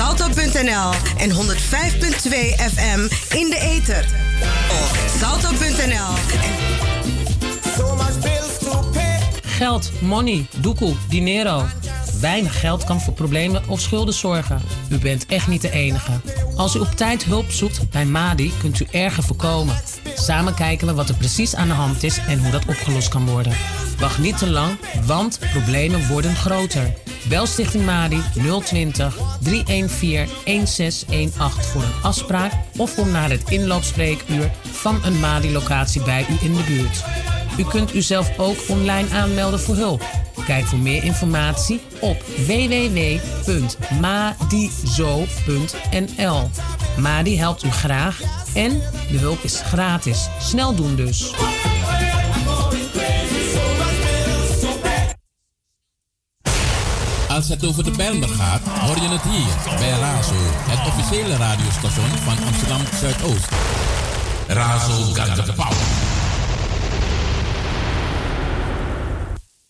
[0.00, 1.36] salto.nl en 105.2
[2.74, 3.00] FM
[3.36, 4.04] in de ether.
[4.70, 6.38] Of salto.nl
[9.44, 11.64] Geld, money, doekoe, dinero.
[12.20, 14.62] Weinig geld kan voor problemen of schulden zorgen.
[14.90, 16.12] U bent echt niet de enige.
[16.56, 19.74] Als u op tijd hulp zoekt bij MADI, kunt u erger voorkomen.
[20.14, 23.26] Samen kijken we wat er precies aan de hand is en hoe dat opgelost kan
[23.26, 23.52] worden.
[23.98, 26.92] Wacht niet te lang, want problemen worden groter.
[27.28, 28.22] Bel Stichting MADI
[28.64, 36.26] 020 314 1618 voor een afspraak of kom naar het inloopspreekuur van een MADI-locatie bij
[36.30, 37.04] u in de buurt.
[37.58, 40.02] U kunt uzelf ook online aanmelden voor hulp.
[40.46, 43.70] Kijk voor meer informatie op www.madizo.nl.
[46.98, 48.20] Madi helpt u graag
[48.54, 48.70] en
[49.10, 50.28] de hulp is gratis.
[50.40, 51.32] Snel doen dus.
[57.40, 60.34] Als het over de Bijlmer gaat, hoor je het hier bij Razo,
[60.68, 63.48] het officiële radiostation van Amsterdam Zuidoost.
[64.46, 65.76] Razo got the power.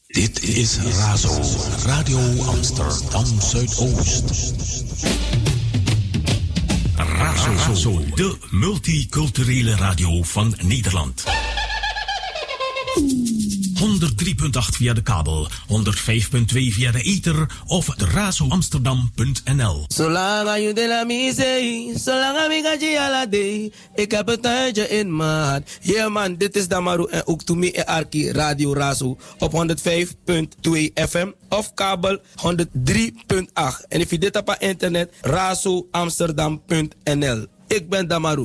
[0.06, 1.40] Dit is Razo,
[1.86, 4.52] Radio Amsterdam Zuidoost.
[6.96, 11.24] Razo, de multiculturele radio van Nederland.
[13.80, 15.72] 103.8 via de kabel, 105.2
[16.46, 19.84] via de ether of razoamsterdam.nl.
[19.88, 23.72] Zolang je de la misee, zolang day.
[23.94, 25.78] Ik heb het tijdje in maat.
[25.80, 29.58] Yeah man, dit is Damaru en ook to me en Arki Radio Razo op 105.2
[30.94, 32.22] FM of kabel 103.8.
[33.88, 37.46] En if je dit op internet, razoamsterdam.nl.
[37.66, 38.44] Ik ben Damaru.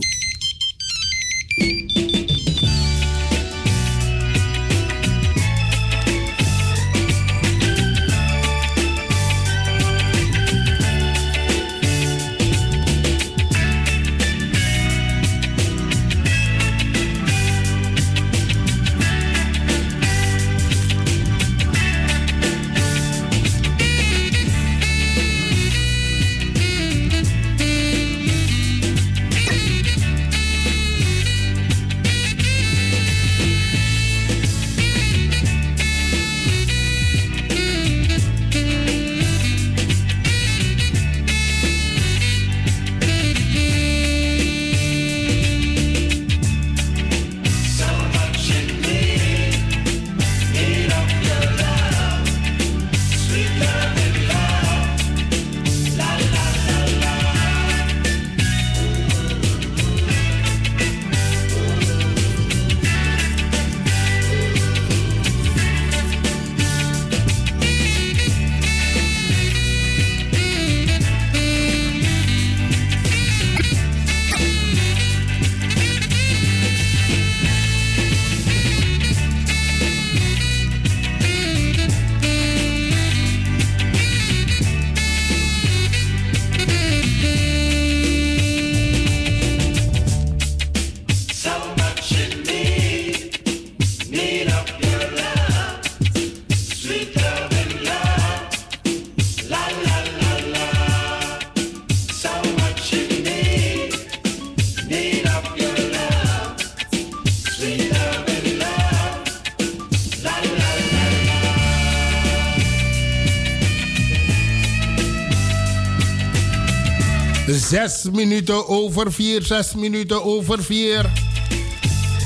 [117.69, 121.11] Zes minuten over vier, zes minuten over vier.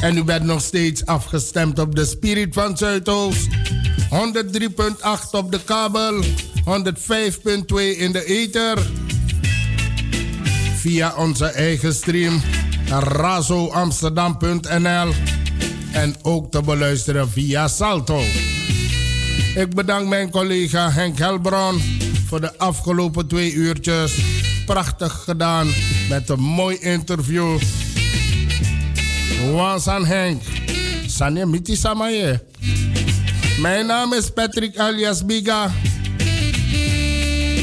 [0.01, 3.47] En u bent nog steeds afgestemd op de Spirit van Zuidoost.
[3.47, 3.51] 103.8
[5.31, 6.27] op de kabel, 105.2
[7.97, 8.77] in de ether.
[10.75, 12.41] Via onze eigen stream
[12.89, 15.13] razoamsterdam.nl
[15.94, 18.21] en ook te beluisteren via Salto.
[19.56, 21.81] Ik bedank mijn collega Henk Helbron
[22.27, 24.13] voor de afgelopen twee uurtjes
[24.74, 25.68] prachtig gedaan
[26.10, 27.60] met een mooi interview.
[29.51, 30.42] Wansan Henk.
[31.07, 32.44] Sanje Miti Samaye.
[33.60, 35.71] Mijn naam is Patrick alias Biga.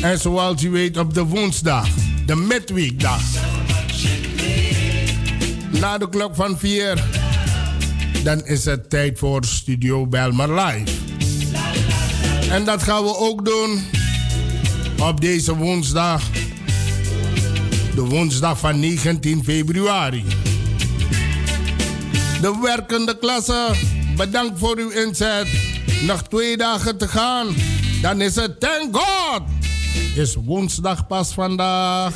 [0.03, 1.89] En zoals u weet op de woensdag,
[2.27, 3.23] de midweekdag.
[5.71, 7.05] Na de klok van 4,
[8.23, 10.93] dan is het tijd voor Studio Belmer Live.
[12.51, 13.81] En dat gaan we ook doen
[14.99, 16.23] op deze woensdag
[17.97, 20.25] de woensdag van 19 februari.
[22.41, 23.71] De werkende klasse,
[24.17, 25.47] bedankt voor uw inzet.
[26.03, 27.47] Nog twee dagen te gaan,
[28.03, 29.43] dan is het thank God.
[30.15, 32.15] Is woensdag pas vandaag.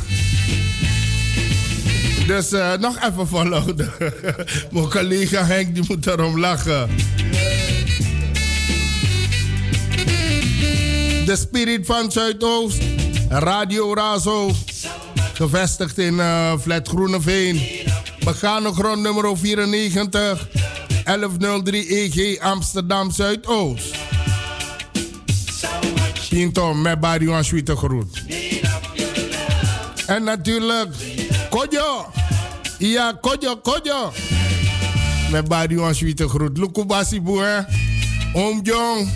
[2.26, 3.92] Dus uh, nog even volhouden.
[4.72, 6.90] Mijn collega Henk die moet erom lachen.
[11.24, 12.82] De Spirit van Zuidoost.
[13.28, 14.50] Radio Razo.
[15.40, 17.60] Gevestigd in uh, Flat Groeneveen.
[18.24, 20.48] Begane grond nummer 94.
[21.04, 23.94] 1103 EG Amsterdam Zuidoost.
[26.28, 28.22] Pinto met Barry Sweete groet.
[30.06, 30.88] En natuurlijk
[31.50, 32.12] Kojo.
[32.78, 34.12] Ja, Kojo, Kojo.
[35.30, 36.58] Met Barry Sweete groet.
[36.58, 37.66] Lukubasi boe.
[38.32, 39.08] Oom Jong.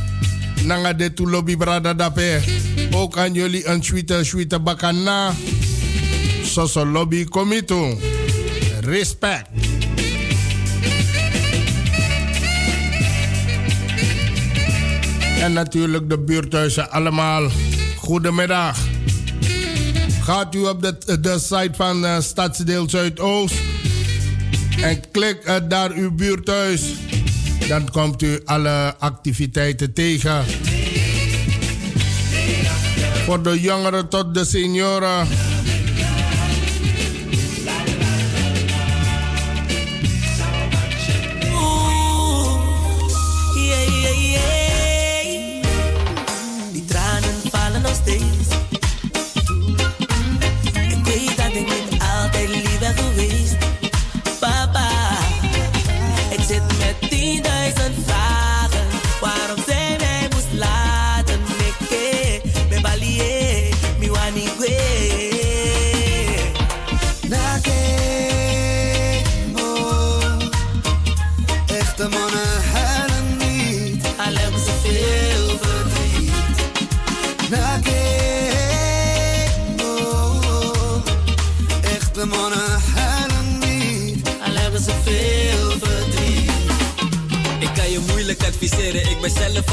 [0.62, 2.40] Nanga de lobby brada dape.
[2.94, 5.32] Ook aan jullie een sweete, sweete bakana.
[6.54, 7.26] Soso lobby.
[8.80, 9.48] Respect.
[15.40, 17.50] En natuurlijk de buurthuizen allemaal.
[17.96, 18.78] Goedemiddag.
[20.20, 23.54] Gaat u op de, de site van uh, Stadsdeel Zuidoost
[24.82, 26.82] en klik uh, daar uw buurthuis.
[27.68, 30.44] Dan komt u alle activiteiten tegen.
[33.24, 35.28] Voor de jongeren tot de senioren.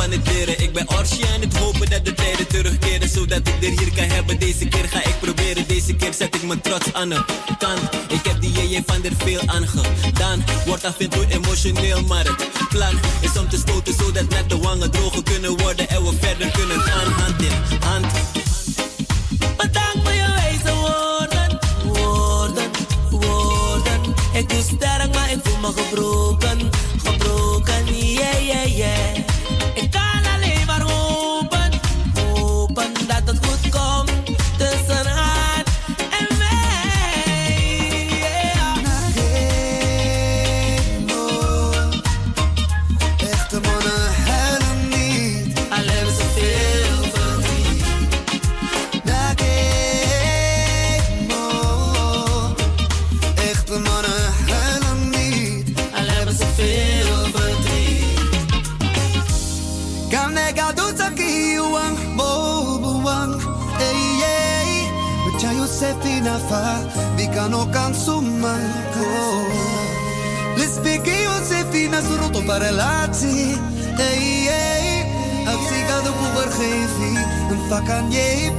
[0.01, 3.09] Ik ben Orsi aan het hopen dat de tijden terugkeren.
[3.09, 4.39] Zodat ik er hier kan hebben.
[4.39, 5.67] Deze keer ga ik proberen.
[5.67, 7.25] Deze keer zet ik mijn trots aan de
[7.57, 7.79] kant.
[8.07, 10.43] Ik heb die JJ van der veel aangedaan.
[10.65, 13.93] Wordt af en toe emotioneel, maar het plan is om te stoten.
[13.93, 15.89] Zodat net de wangen droger kunnen worden.
[15.89, 18.05] En we verder kunnen gaan hand in hand.
[19.57, 21.59] Bedankt voor je wijze woorden.
[21.83, 22.69] Woorden,
[23.09, 24.01] woorden.
[24.33, 25.71] Ik is sterk, maar ik voel me.
[25.75, 26.69] Gebroken,
[72.57, 73.55] relatie
[74.01, 75.05] Hey, hey.
[75.45, 76.91] Als ik aan de boeber geef
[77.49, 78.51] Een vak aan je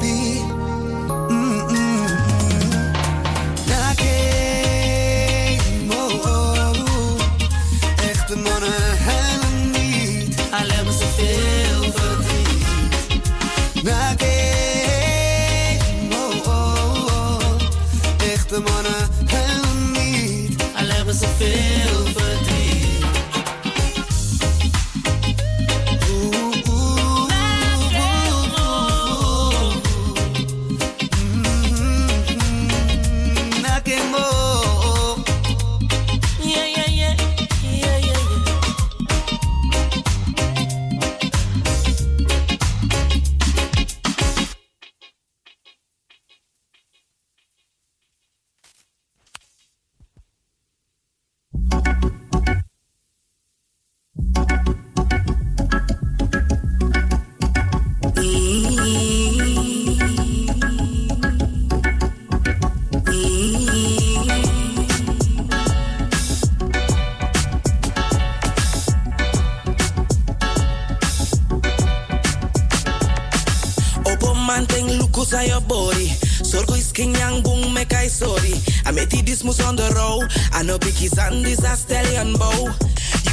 [81.19, 82.69] is a stallion bow.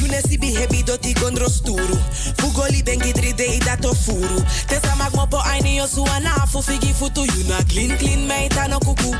[0.01, 1.97] Yunesi behebi doti gondro sturu.
[2.37, 4.43] Fugoli bengi 3D dato furu.
[4.67, 7.25] Tesa magmopo aini yosu anafu figi futu.
[7.25, 9.15] Yuna clean clean meita no kuku.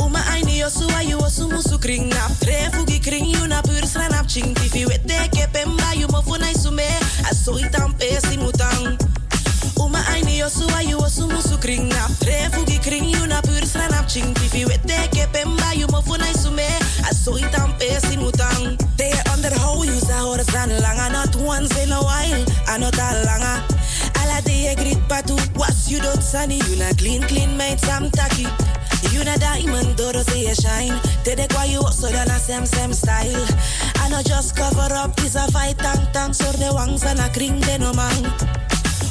[0.00, 2.32] Uma aini yosu ayu osu musu kring nap.
[2.40, 4.54] Tre fugi kring yuna pur sranap ching.
[4.54, 6.88] Tifi wete ke pemba yu mo funai sume.
[7.30, 8.98] Aso itam pesi mutang.
[9.78, 12.10] Uma aini yosu ayu osu musu kring nap.
[12.20, 14.34] Tre fugi kring yuna pur sranap ching.
[14.34, 15.86] Tifi wete ke pemba yu
[18.22, 18.78] mutang.
[18.96, 21.10] They underhold you sa horas dan langa.
[21.10, 22.44] Not once in a while.
[22.70, 23.60] Anot langa.
[24.22, 25.34] Ala de grit patu.
[25.58, 26.60] Was you don't sunny.
[26.70, 28.46] You na clean clean made some tacky.
[29.12, 30.94] You na diamond, doro say you shine.
[31.24, 33.46] Tede kwa you also done a same same style.
[33.96, 36.32] I know just cover up is a fight tang tang.
[36.32, 38.24] So the wangs and a kring de no man.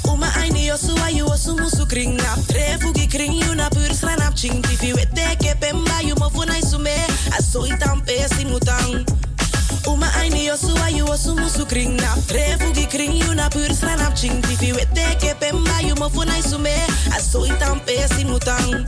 [0.08, 2.40] Uma aini yosu wa you osu musu kring nap.
[2.48, 4.62] Tre fugi kring you na pur sranap ching.
[4.64, 5.21] Tifi wete ke
[11.12, 12.18] yosu wa you osu musu kring nap.
[12.28, 14.42] Tre fugi kring you na pur sranap ching.
[14.42, 16.74] Tifi wete ke pemba you mo funa isume.
[17.12, 18.86] Aso itam pesi mutang.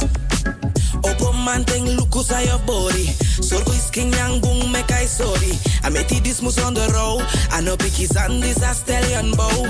[1.03, 3.05] Opo manteng lukus aan je body.
[3.41, 5.57] Zorgo is king yang boom me kai sorry.
[5.83, 7.25] I met this mus on the road.
[7.51, 8.07] I know biggie
[8.41, 9.67] this a stallion bow.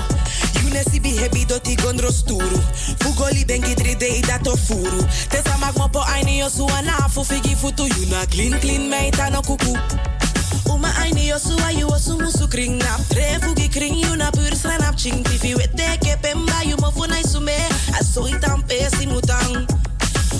[0.62, 2.58] You ne si behebi doti gondro sturu.
[3.00, 5.02] Fugoli bengi 3D dato furu.
[5.28, 7.86] Tesa magmo po aini yosu anafu figi futu.
[7.98, 10.13] You na clean clean meita no kuku.
[10.84, 13.00] Uma aini yosu ayu osu musu kring nap.
[13.08, 15.24] Tre fugi kring you na pur sranap ching.
[15.24, 17.56] Tifi wete ke pemba you mo funai sume.
[17.96, 19.64] Aso itam pesi mutang.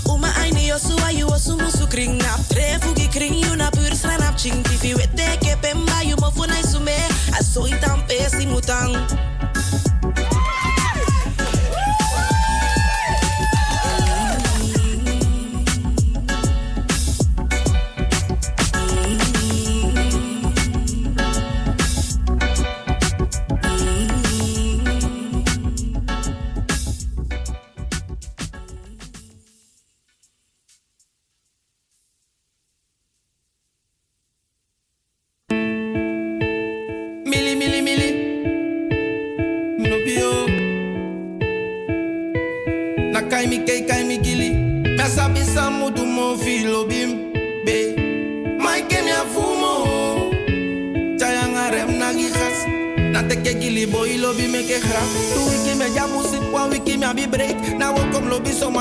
[0.06, 4.36] Uma aini yosu ayu osu musu kring nap Tre fugi kring you na pur sranap
[4.36, 6.98] ching Tifi wete ke pemba you mo funai sume
[7.38, 9.83] Aso itam pesi mutang Mili,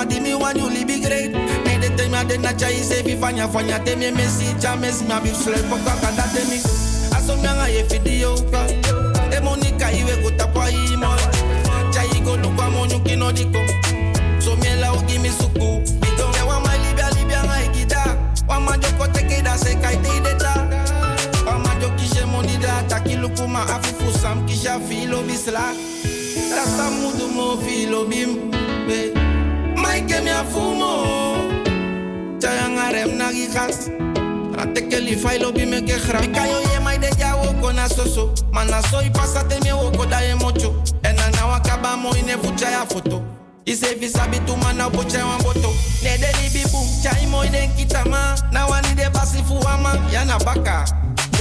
[0.03, 1.31] lobi so ma di mi wan you libi great.
[1.65, 4.11] Me de te me ade na chai se fi fanya fanya te me.
[4.11, 6.59] Mesi cha mes me abi slep pokka kada te mi.
[7.15, 8.65] Aso mianga ye video pa
[9.31, 11.15] E monika iwe kuta kwa imo
[11.91, 13.59] Cha igo lukwa monyu kino diko
[14.39, 15.81] So miela ugi mi suku.
[16.01, 18.17] Bito ya wama libya libya nga ikida
[18.47, 19.07] Wama joko
[19.43, 20.67] da se kai te deta
[21.45, 25.73] Wama joki she moni da Taki lukuma afufu sam filo bisla
[26.55, 28.51] Rasta mudu mo filo bim
[28.87, 29.32] Be
[29.93, 30.89] Maike mi afumo
[32.39, 33.89] Chayanga rem nagi gas
[34.57, 36.19] Rate que li fai lo bi me que gra.
[36.19, 38.33] Mi kayo ye mai de ya woko na soso.
[38.51, 40.73] Mana soy pasate mi woko da ye mocho.
[41.03, 43.23] Ena na wakaba mo ine fucha ya foto.
[43.65, 45.69] Ise visabi tu mana bocha wa boto.
[46.03, 48.35] Ne de li bibu, chai mo ine kitama.
[48.51, 50.85] Na wani de basi fuama, ya na baka.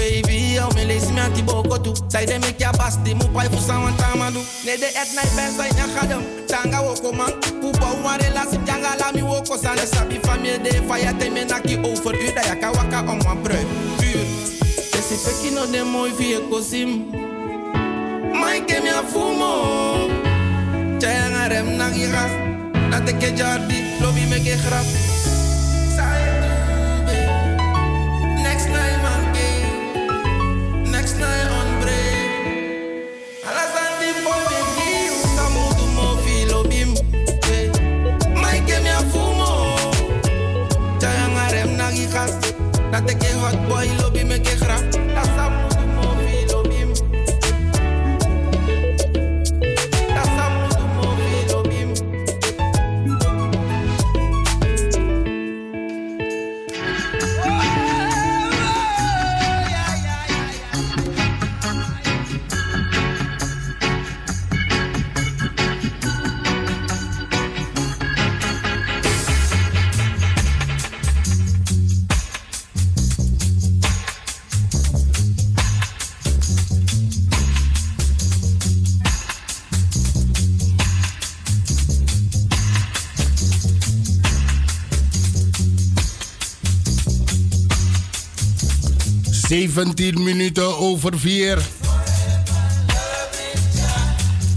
[0.02, 1.94] Baby, yo me lees me anti boko tu.
[2.08, 4.40] Sai de me kia basti, mu pai fusa wan tamadu.
[4.66, 6.22] Ne de et night ben sai na khadam.
[6.48, 7.30] Tanga woko man.
[7.60, 9.78] Pupa wa relasi janga la mi woko san.
[9.78, 13.62] Sabi famille de fire te me naki over u da yaka waka om wan brui.
[13.98, 14.26] Puur.
[14.98, 17.06] Esi peki no de mooi vie kosim.
[18.34, 20.10] Mai ke mi afumo.
[20.98, 22.32] Chayanga rem nagi gas.
[22.90, 24.86] Na te ke jardi, lobby me ke grap.
[43.52, 44.01] Te ke hot boy
[89.70, 91.62] 17 minuten over 4.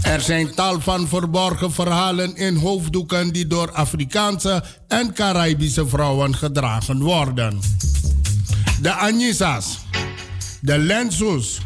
[0.02, 7.02] Er zijn tal van verborgen verhalen in hoofddoeken die door Afrikaanse en Caribische vrouwen gedragen
[7.02, 7.60] worden.
[8.80, 9.78] De Anisas,
[10.60, 11.60] de Lensus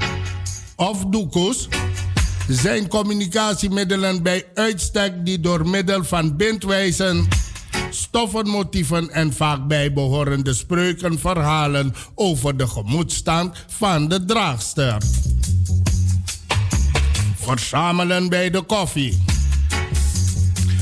[0.76, 1.68] of Doekoes
[2.48, 7.28] zijn communicatiemiddelen bij uitstek die door middel van bindwijzen,
[7.90, 15.02] stoffenmotieven en vaak bijbehorende spreuken verhalen over de gemoedstand van de draagster.
[17.34, 19.22] Verzamelen bij de koffie.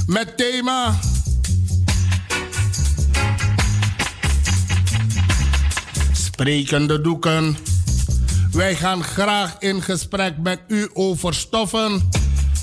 [0.07, 0.99] Met thema.
[6.13, 7.57] Sprekende doeken.
[8.53, 12.09] Wij gaan graag in gesprek met u over stoffen,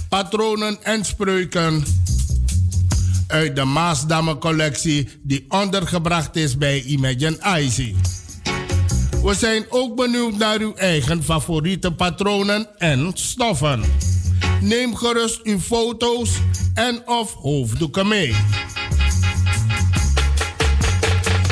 [0.10, 1.84] patronen en spreuken
[3.28, 7.96] uit de Maasdamme collectie die ondergebracht is bij Imagine Icy.
[9.24, 13.84] We zijn ook benieuwd naar uw eigen favoriete patronen en stoffen.
[14.62, 16.30] Neem gerust uw foto's
[16.74, 18.36] en of hoofddoeken mee.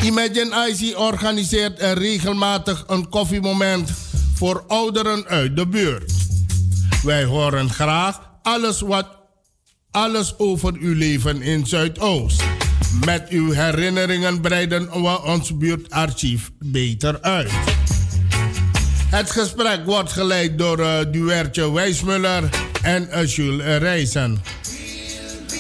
[0.04, 3.92] Imagine Icy organiseert er regelmatig een koffiemoment
[4.34, 6.14] voor ouderen uit de buurt.
[7.04, 9.08] Wij horen graag alles, wat,
[9.94, 12.44] alles over uw leven in Zuidoost.
[13.06, 17.52] Met uw herinneringen breiden we ons buurtarchief beter uit.
[19.10, 22.50] Het gesprek wordt geleid door uh, Duertje Wijsmuller
[22.82, 24.42] en uh, Jules Reizen.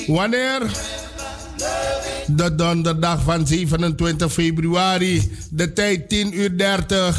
[0.07, 0.61] Wanneer?
[2.27, 7.17] De donderdag van 27 februari, de tijd 10 uur 30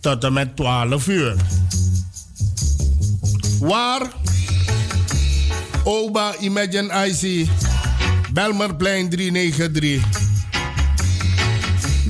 [0.00, 1.36] tot en met 12 uur.
[3.60, 4.12] Waar?
[5.86, 7.46] Oba Imagine IC,
[8.32, 10.02] Belmerplein 393.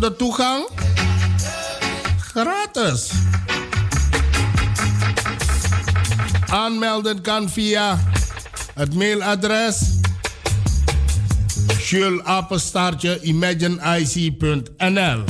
[0.01, 0.69] De toegang?
[2.19, 3.11] Gratis.
[6.47, 7.99] Aanmelden kan via
[8.75, 9.79] het mailadres
[13.23, 15.25] imagineic.nl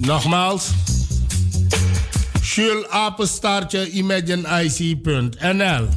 [0.00, 0.70] Nogmaals,
[2.58, 5.88] Jules imagineic.nl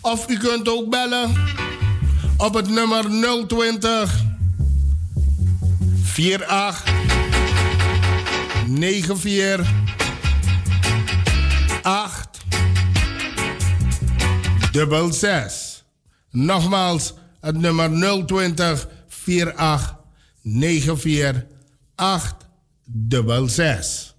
[0.00, 1.32] Of u kunt ook bellen
[2.36, 3.04] op het nummer
[3.46, 4.24] 020
[6.02, 6.84] 48
[8.66, 9.70] 94
[11.82, 12.28] 8
[14.72, 15.84] dubbel 6.
[16.30, 17.90] Nogmaals, het nummer
[18.26, 18.88] 020
[19.56, 19.96] 48
[20.46, 21.44] 94
[21.94, 22.34] 8
[22.84, 24.15] dubbel 6.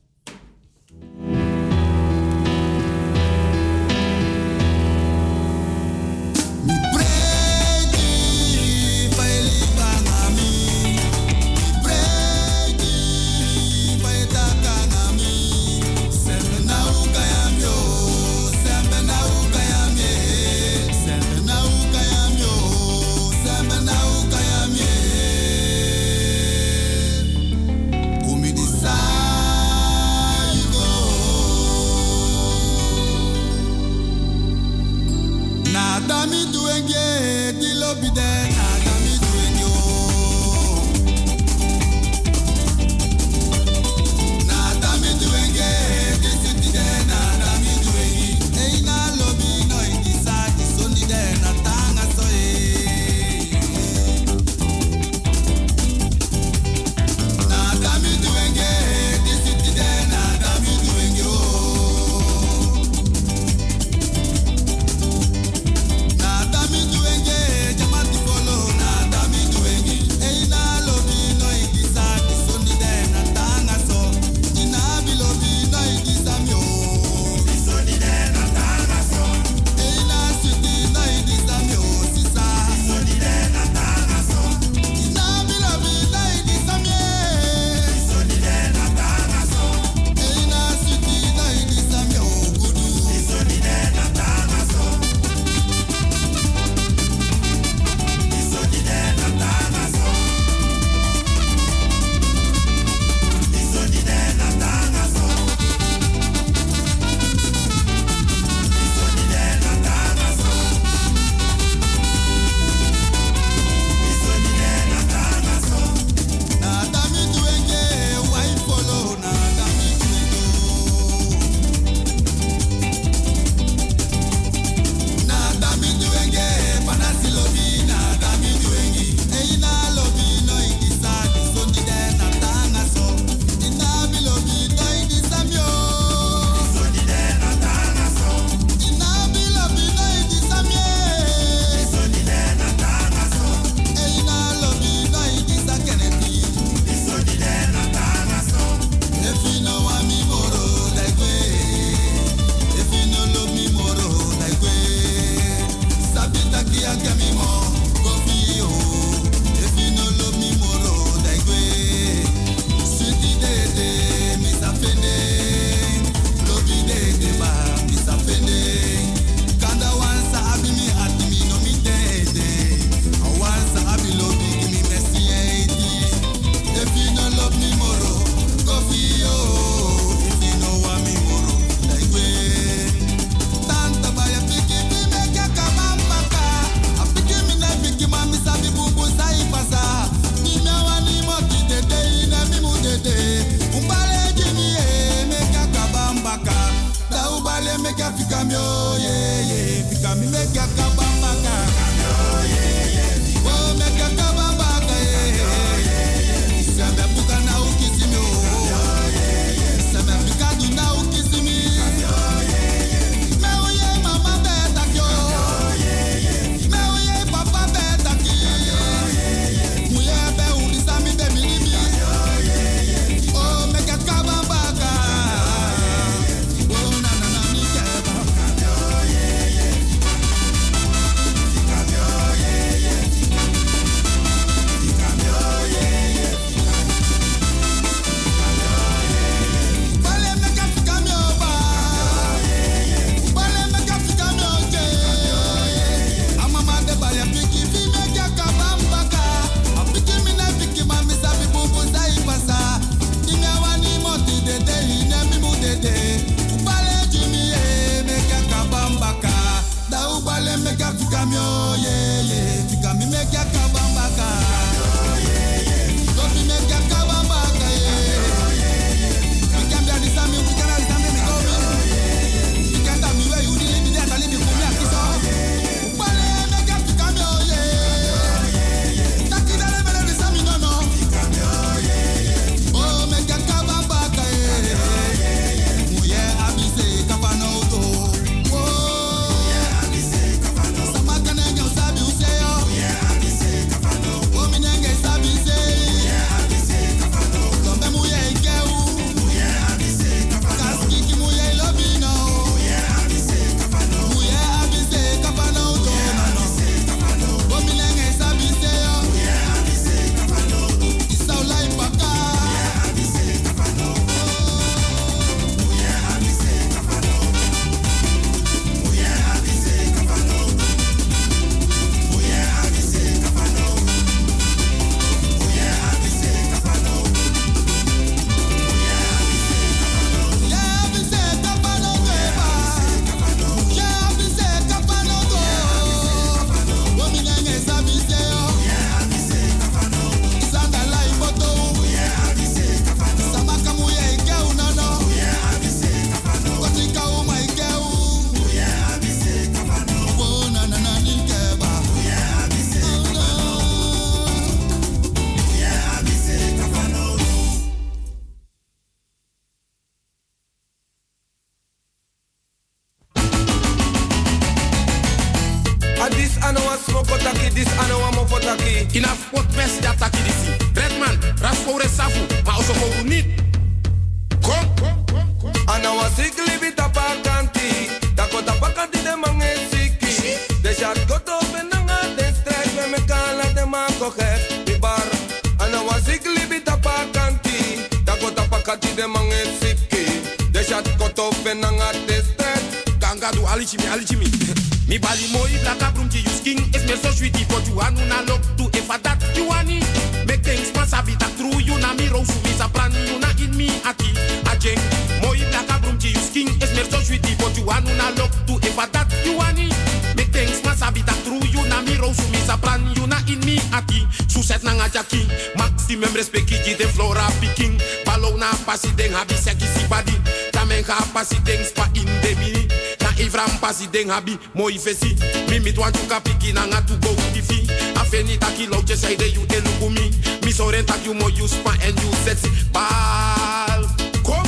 [423.97, 425.15] Ding habi moi fesi.
[425.49, 429.15] Mi mit wan tuka piki na nga tu go kifi afeni taki lo je say
[429.15, 430.05] de you elukumi
[430.45, 430.51] mi.
[430.51, 433.81] So rent tak you mo you spa and you sexy bal.
[434.23, 434.45] Kom.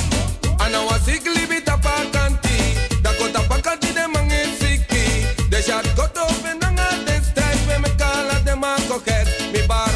[0.60, 2.58] Ana wasigli bita pakanti
[3.02, 5.04] da kota pakati de mange siki.
[5.50, 9.90] De chat koto venanga de style we me kala de man coquet mi bar.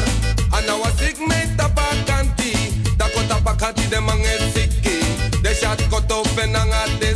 [0.56, 2.50] Ana wasig me tapakanti
[2.98, 4.98] da kota pakati de mange siki.
[5.42, 7.14] De chat koto venanga de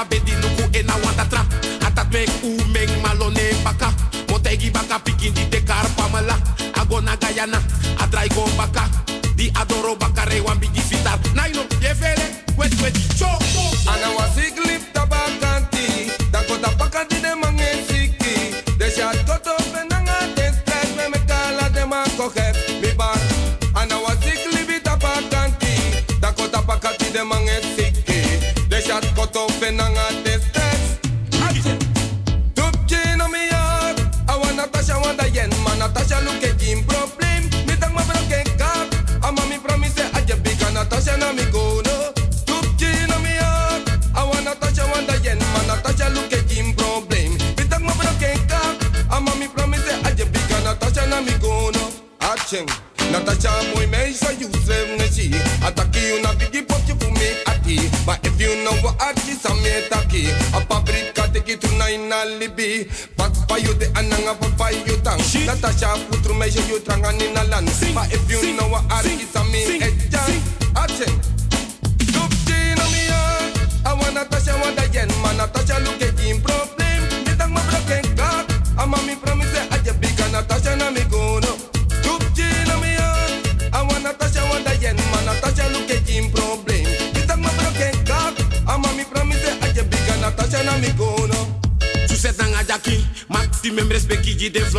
[0.00, 1.44] pa bedi nuku e na wanda tra.
[1.86, 3.92] Atat mek u meng malone baka.
[4.28, 6.36] Motegi baka pikin di de pa mala.
[6.80, 7.58] Agona gayana
[7.98, 8.88] adrai go baka.
[9.36, 11.18] Di adoro baka rewan bigi fitar.
[11.34, 13.28] Naino ye fele wet wet cho
[13.90, 14.19] Ana
[64.20, 65.18] you de ananga, pa pa you tang.
[65.46, 67.70] Natasha, putru meisje, you trangan in a land.
[67.94, 68.69] But if you know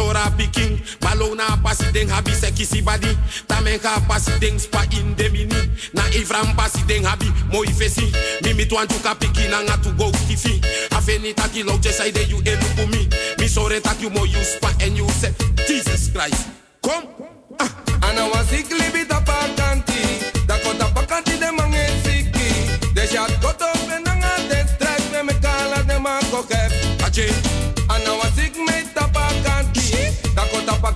[0.02, 3.14] flora picking Balona pasi deng habi seki si badi
[3.48, 5.62] Tamenka pasi deng spa in de mini.
[5.94, 8.10] Na Evram pasi deng habi moi fesi
[8.44, 10.60] Mimi tuan tuka piki na nga tu go kifi.
[10.92, 13.08] Afeni taki lo just say de you elu mi
[13.40, 15.34] Mi sore taki mo you spa and you say
[15.68, 16.61] Jesus Christ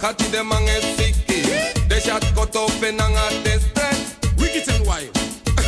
[0.05, 1.41] kota pakanti de mange siki
[1.87, 5.09] De shat koto penanga de strike Wicked and wild.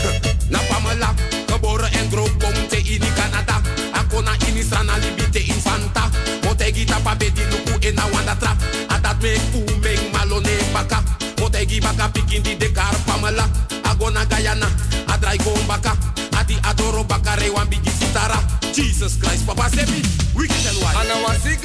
[0.52, 1.13] Na pamela
[1.47, 2.32] Geboren en groot
[2.69, 3.62] te in Canada.
[3.93, 6.10] Ako na in Israël libite infanta
[6.43, 8.58] Motegi tapa bedi luku in a wanda trap
[8.89, 11.04] Adat me umeng malone baka.
[11.39, 13.47] Motegi baka pikin di dekar pamela
[13.84, 14.67] Agona Guyana
[15.08, 15.97] Adrai baka.
[16.38, 18.38] Adi adoro baka rewan bigi sitara.
[18.73, 20.02] Jesus Christ papa sebi
[20.36, 21.57] Wicked and wild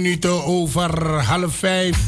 [0.00, 1.98] minuten over half vijf.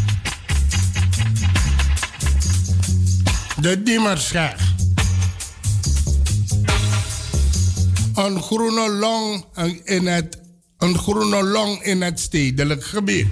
[3.61, 4.73] De Dimmerscheg.
[8.15, 9.45] Een groene long
[9.85, 10.39] in het,
[10.79, 13.27] een groene long in het stedelijk gebied.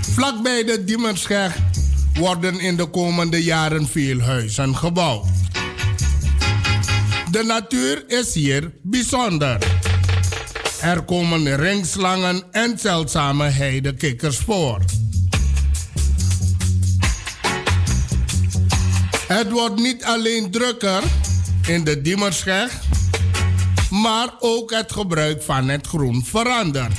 [0.00, 1.56] Vlakbij de Dimmerscheg
[2.14, 5.37] worden in de komende jaren veel huizen gebouwd.
[7.30, 9.58] De natuur is hier bijzonder.
[10.80, 14.80] Er komen ringslangen en zeldzame heidekikkers voor.
[19.26, 21.02] Het wordt niet alleen drukker
[21.66, 22.80] in de Diemerscheg,
[23.90, 26.98] maar ook het gebruik van het groen verandert.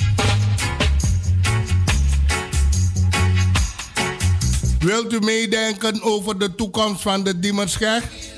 [4.78, 8.29] Wilt u meedenken over de toekomst van de Diemerscheg?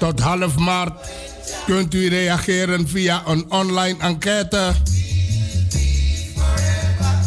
[0.00, 1.08] Tot half maart
[1.66, 4.72] kunt u reageren via een online enquête.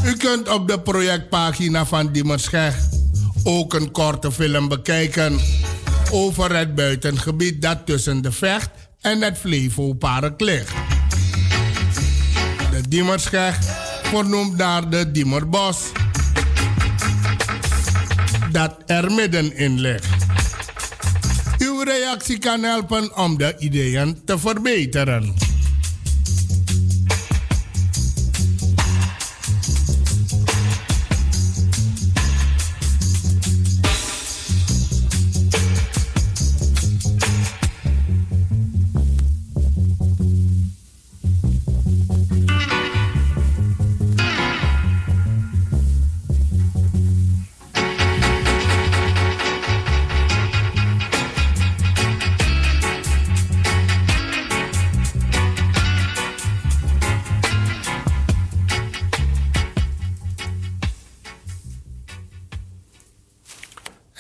[0.06, 2.76] U kunt op de projectpagina van Diemerscheg
[3.44, 5.40] ook een korte film bekijken
[6.12, 8.70] over het buitengebied dat tussen de Vecht
[9.02, 10.74] en het Flevopark ligt.
[12.72, 13.58] De Diemerscheg,
[14.04, 15.78] vernoemd naar de Diemerbos,
[18.52, 20.12] dat er middenin ligt.
[21.84, 25.53] Reactie kan helpen om de ideeën te verbeteren.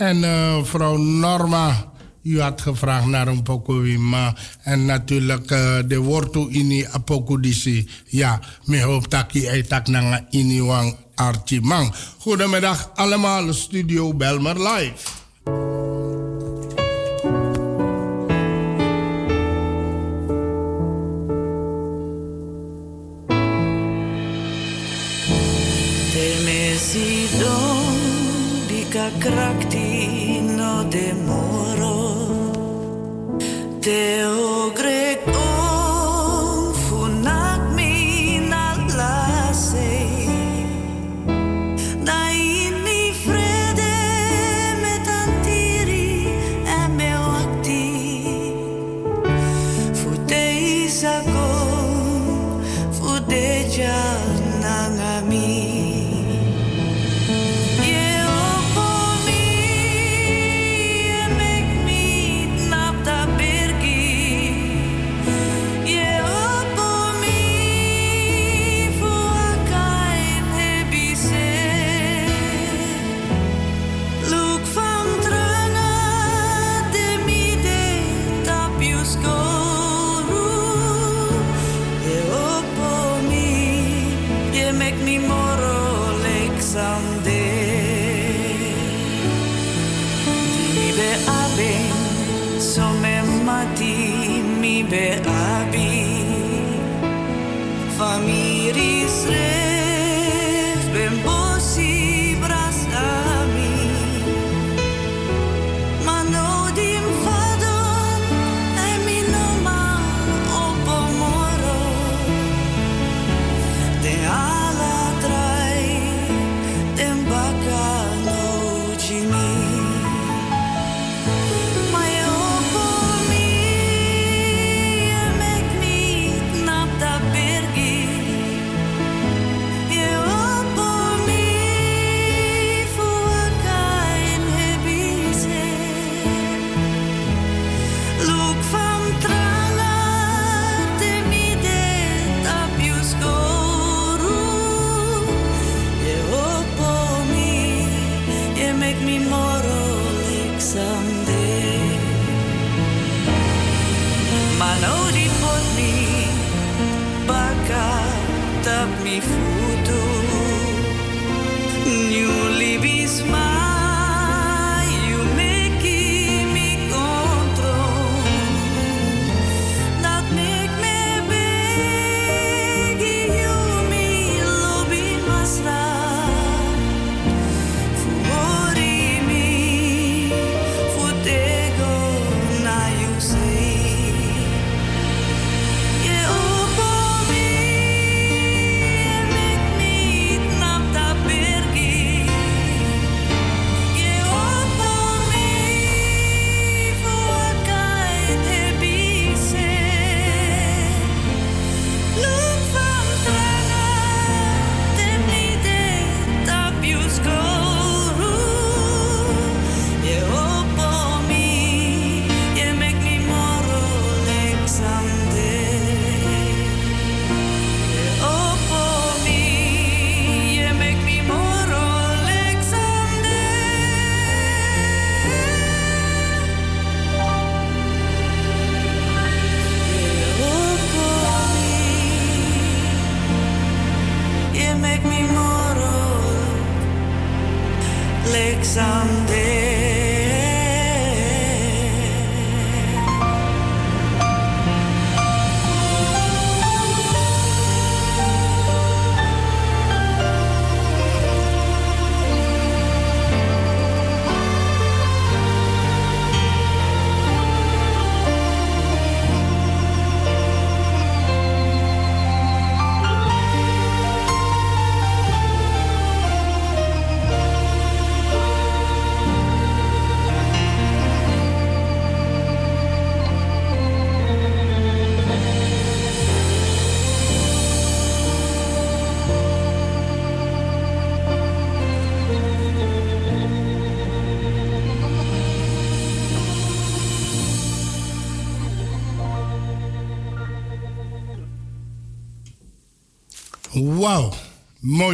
[0.03, 1.91] En uh, vrouw Norma,
[2.23, 3.99] u had gevraagd naar een pokoe
[4.63, 7.89] En natuurlijk uh, de wortu ini apoku disi.
[8.05, 11.93] Ja, me hoop taki eitak nanga ini wang archimang.
[12.19, 15.21] Goedemiddag allemaal, Studio Belmer Live.
[29.63, 29.92] demoro
[30.93, 31.11] te
[34.25, 34.42] ogre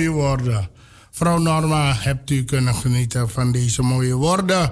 [0.10, 0.70] mooie woorden
[1.10, 4.72] Mevrouw Norma, hebt u kunnen genieten van deze mooie woorden?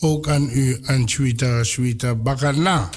[0.00, 2.88] Ook aan u, Sweete, Sweete Bakarna.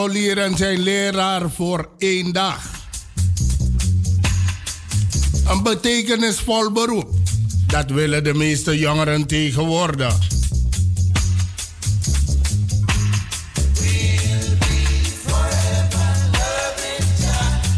[0.00, 2.70] Scholieren zijn leraar voor één dag.
[5.46, 7.08] Een betekenisvol beroep.
[7.66, 10.18] Dat willen de meeste jongeren tegenwoordig.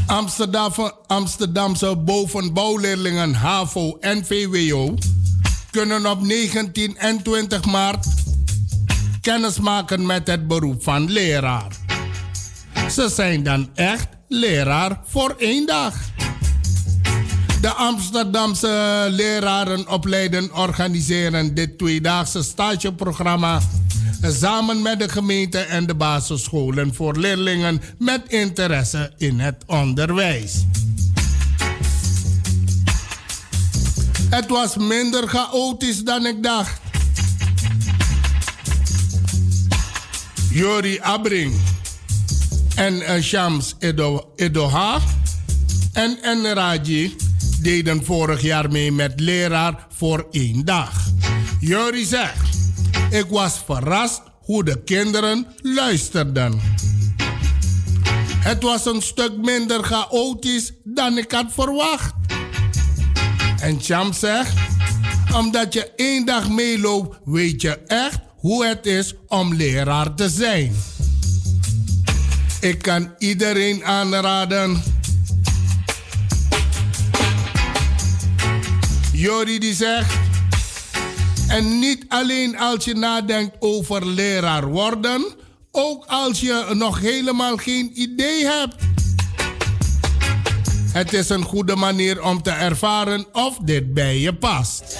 [0.07, 0.73] Amsterdam,
[1.07, 4.95] Amsterdamse bovenbouwleerlingen HAVO en VWO
[5.71, 8.07] kunnen op 19 en 20 maart
[9.21, 11.82] kennismaken met het beroep van leraar.
[12.93, 15.95] Ze zijn dan echt leraar voor één dag.
[17.61, 23.61] De Amsterdamse lerarenopleiden organiseren dit tweedaagse stageprogramma
[24.23, 30.65] samen met de gemeente en de basisscholen voor leerlingen met interesse in het onderwijs.
[34.31, 36.81] Het was minder chaotisch dan ik dacht.
[40.51, 41.72] Jori Abring
[42.83, 45.01] en uh, Shams Edo, Edoha
[45.93, 47.17] en Enraji
[47.61, 51.07] deden vorig jaar mee met leraar voor één dag.
[51.61, 52.57] Jori zegt,
[53.11, 56.61] ik was verrast hoe de kinderen luisterden.
[58.39, 62.15] Het was een stuk minder chaotisch dan ik had verwacht.
[63.61, 64.53] En Cham zegt,
[65.35, 70.75] omdat je één dag meeloopt, weet je echt hoe het is om leraar te zijn.
[72.63, 74.83] Ik kan iedereen aanraden.
[79.13, 80.15] Jori die zegt.
[81.49, 85.25] En niet alleen als je nadenkt over leraar worden,
[85.71, 88.75] ook als je nog helemaal geen idee hebt.
[90.93, 94.99] Het is een goede manier om te ervaren of dit bij je past.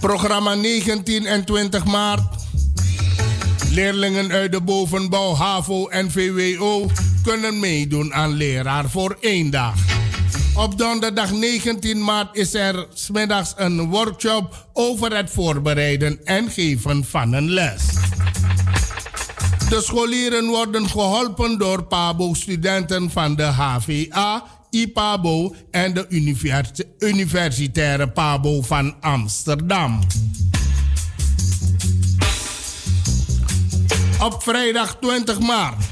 [0.00, 2.22] Programma 19 en 20 maart.
[3.70, 6.86] Leerlingen uit de bovenbouw, HAVO en VWO
[7.22, 9.74] kunnen meedoen aan leraar voor één dag.
[10.54, 17.32] Op donderdag 19 maart is er smiddags een workshop over het voorbereiden en geven van
[17.32, 17.82] een les.
[19.68, 26.06] De scholieren worden geholpen door PABO-studenten van de HVA IPABO en de
[26.98, 29.98] Universitaire PABO van Amsterdam.
[34.20, 35.84] Op vrijdag 20 maart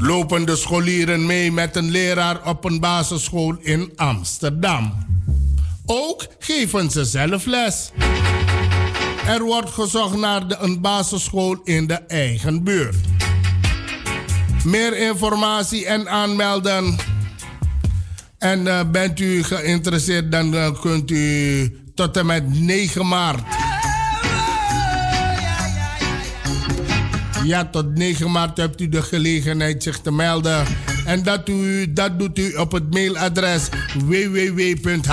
[0.00, 5.06] lopen de scholieren mee met een leraar op een basisschool in Amsterdam.
[5.86, 7.90] Ook geven ze zelf les.
[9.26, 12.96] Er wordt gezocht naar de, een basisschool in de eigen buurt.
[14.64, 16.96] Meer informatie en aanmelden.
[18.38, 23.42] En uh, bent u geïnteresseerd, dan uh, kunt u tot en met 9 maart.
[27.44, 30.64] Ja, tot 9 maart hebt u de gelegenheid zich te melden.
[31.04, 33.68] En dat, u, dat doet u op het mailadres
[34.04, 35.06] www.hva.nl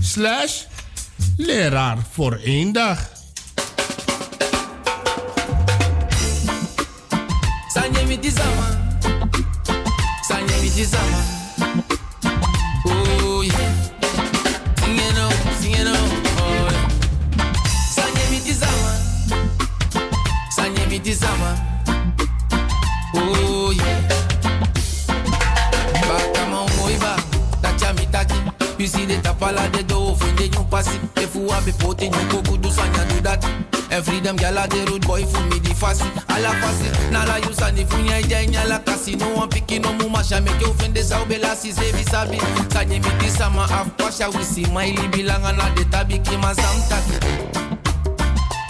[0.00, 0.62] slash
[1.36, 3.19] leraar voor één dag.
[29.40, 30.98] Tapala de do Funde nyum pasi.
[31.16, 33.44] Efu abe pote nyum koku do sanya do that
[33.90, 37.52] And freedom gyal the road boy for me the fast Ala fast Na la you
[37.52, 39.16] sani funya ide nyala kasi.
[39.16, 42.04] No one picking no muma sha make you fin de sao bela si se vi
[42.04, 42.38] sabi
[42.68, 43.66] Sanye mi di sama
[43.96, 47.16] pasha we see my li bilanga na de tabi kima sam taki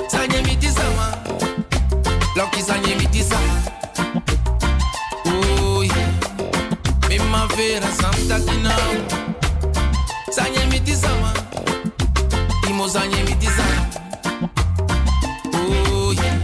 [0.09, 1.18] Sanye mi di sama
[2.37, 3.62] Lucky sanye mi di sama
[5.27, 6.09] Oh yeah.
[7.31, 9.30] Ma vera sam taki now
[10.31, 11.33] Sanye mi di sama
[12.68, 13.87] Imo sanye mi di sama
[15.55, 16.39] Oh yeah.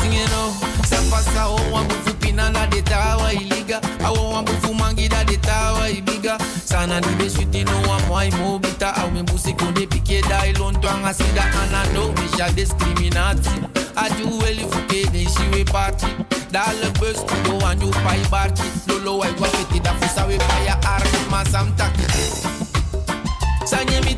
[0.00, 0.52] Sing it out.
[0.86, 3.80] Sapasa o wambu fupina na de tawa iliga.
[4.04, 6.38] Awo wambu fumangi da de tawa ibiga.
[6.64, 8.94] Sana ni be sweet no wa moi mobita.
[9.02, 13.62] Au me busi konde pi kan asida anano misha discriminatie.
[13.96, 16.06] Aju weli fuke de shiwe party.
[16.50, 18.62] Dale bus go anju pai barchi.
[18.88, 22.71] Lolo wai wafeti da fusa we paya arki masam taki.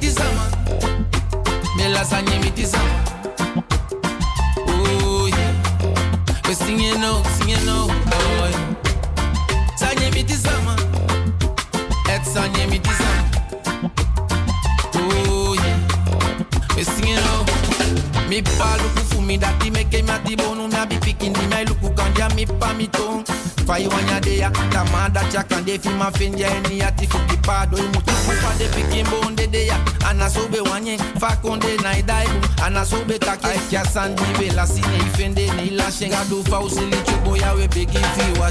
[0.05, 0.51] Sanye miti sama.
[1.77, 3.05] Mela sanye miti sama.
[4.69, 5.53] Oh yeah.
[6.47, 7.87] We singing no, singing no.
[7.89, 9.77] Oh yeah.
[9.77, 10.77] Sanye miti sama.
[12.11, 13.25] Et sanye miti sama.
[14.95, 16.77] Oh yeah.
[16.77, 17.45] We singing no.
[18.29, 21.65] Mi pa luku fu mi dati meke mi ati bonu mi abi pikin di mi
[21.65, 23.25] luku kanja mi pa mi tong
[23.67, 27.79] Fai wanya de ya tamada chaka de fi ma finja eni ati fuki pa do
[27.79, 29.77] imu tuku fa de pikin bon de de ya
[30.09, 34.67] Ana sobe wanye fa konde na idaibu Ana sobe kake ai kya sandi we la
[34.67, 38.51] sine ifende ni la shenga do fa usili chubo ya we begi fi wa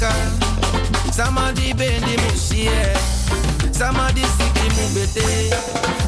[0.00, 0.14] muwaka
[1.12, 2.94] Sama di bendi mushie
[3.72, 5.54] Sama di siki mubete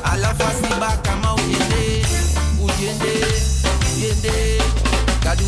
[0.05, 2.07] Ala fasi baka ma uyende
[2.61, 3.15] Uyende,
[3.97, 4.63] uyende
[5.23, 5.45] Kadu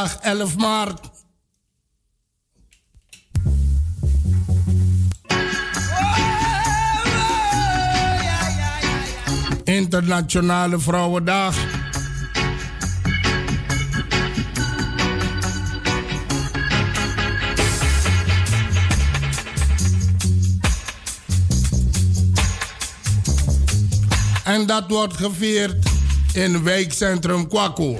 [0.00, 1.00] woensdag 11 maart.
[9.64, 11.56] Internationale Vrouwendag.
[24.44, 25.88] En dat wordt gevierd
[26.32, 27.98] in wijkcentrum Kwaku.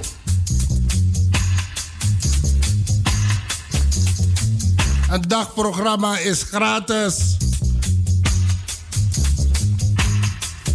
[5.11, 7.37] Het dagprogramma is gratis.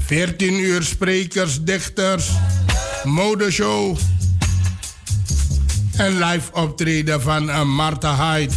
[0.06, 2.28] 14 uur sprekers, dichters,
[3.04, 3.98] modeshow
[5.96, 8.54] en live optreden van uh, Martha Hyde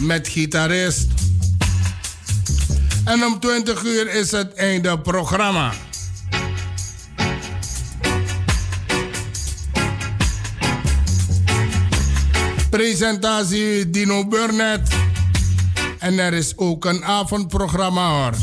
[0.00, 1.08] met gitarist.
[3.04, 5.72] En om 20 uur is het einde programma.
[12.76, 14.88] Presentatie Dino Burnett.
[15.98, 18.34] En er is ook een avondprogramma hoor.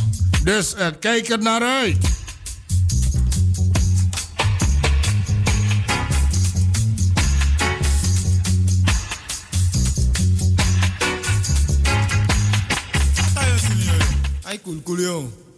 [0.44, 1.98] Dus uh, kijk er naar uit.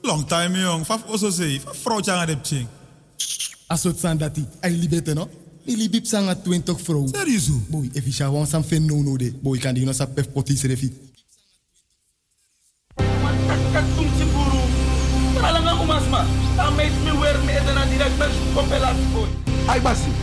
[0.02, 0.86] Long time jong.
[0.86, 1.60] Faf oso say.
[1.60, 2.68] Faf vrouw changa de ching.
[3.68, 4.46] Asot san dati.
[4.60, 5.45] Ay libete no.
[5.66, 7.08] Ni libip sanga 20 vrouw.
[7.10, 7.50] Serieus?
[7.68, 9.34] Boy, if je wan sam fen no no de.
[9.42, 10.94] Boy kan die no sa pef potis refi.
[15.42, 16.22] Alang ako mas ma.
[16.54, 19.30] Tamay mi wer mi edana direct bes kopelat boy.
[19.66, 20.14] Ay basi.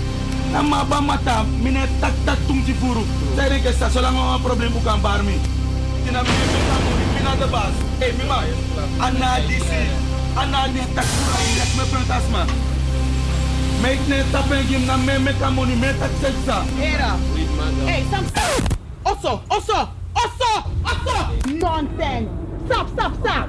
[0.54, 3.02] Na maba mata mine tak tak tung si furu.
[3.34, 5.42] Saya ke sa solang ang problem bukan barmi.
[6.06, 7.74] Tina mi mi tamu mi pina de bas.
[7.98, 8.46] Eh mi ma.
[9.02, 9.90] Ana disi.
[10.38, 12.42] Ana di tak furu direct me plantasma.
[13.82, 16.62] Make ne tapen gim na me me kamoni me tak seksa.
[16.78, 17.18] Era.
[17.86, 18.62] Hey, Sam, stop!
[19.04, 20.50] Osso, osso, osso,
[20.84, 21.18] osso!
[21.58, 22.30] Nonsense!
[22.66, 23.48] Stop, stop, stop!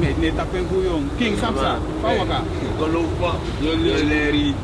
[0.00, 1.04] Me ne tapen kuyong.
[1.18, 1.76] King Samsa.
[2.00, 2.40] Fawa ka.
[2.78, 4.54] Geloof me, jullie Larry.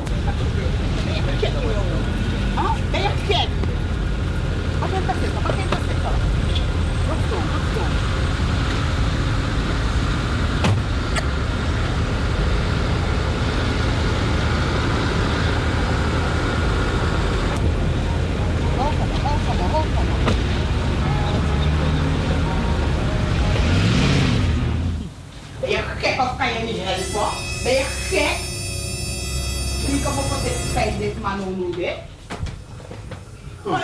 [2.57, 2.75] Huh?
[2.91, 3.49] Ben je gek?
[4.81, 5.43] Wat is dat zitten?
[5.43, 5.84] Wat is dat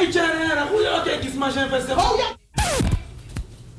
[0.00, 2.12] Maar ik jaren, hoe je ook eens maar zijn festival.
[2.12, 2.26] Oh ja!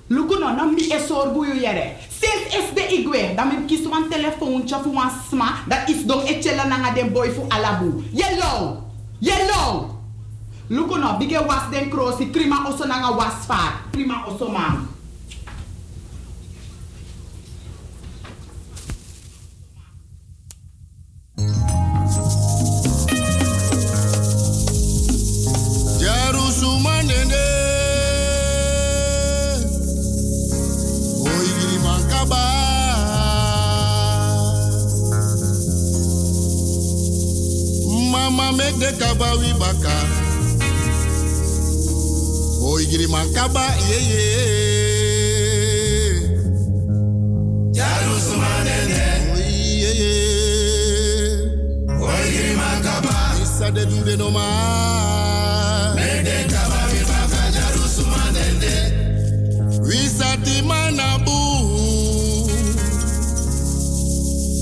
[0.07, 1.93] Luku no, na mi esor buyu yere.
[2.19, 6.22] Sinds is de igwe, dan mi kies wan telefoontje voor wan sma, dat is don
[6.26, 8.03] etchela nanga den boy fu alabu.
[8.11, 8.84] Yellow!
[9.19, 9.89] Yellow!
[10.67, 13.82] Luku no, bige was den krosi, prima oso nanga was vaar.
[13.91, 14.91] Prima oso man.
[38.11, 39.95] Mama make the kaba we baka.
[42.63, 44.26] Oigiri mankaba ye ye.
[47.76, 49.03] Jarusumanene.
[49.34, 50.13] Oye ye.
[51.88, 53.15] Oigiri mankaba.
[53.43, 53.84] Isa de
[54.17, 55.20] no.
[59.92, 61.39] Wisati manabu.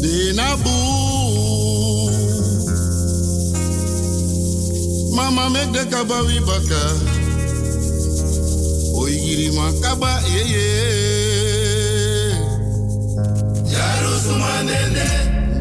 [0.01, 0.77] Dinabu.
[5.15, 6.81] Mama make the kaba we baka
[8.97, 10.65] Oigiri makaba ye ye.
[13.73, 15.07] Yaru sumanende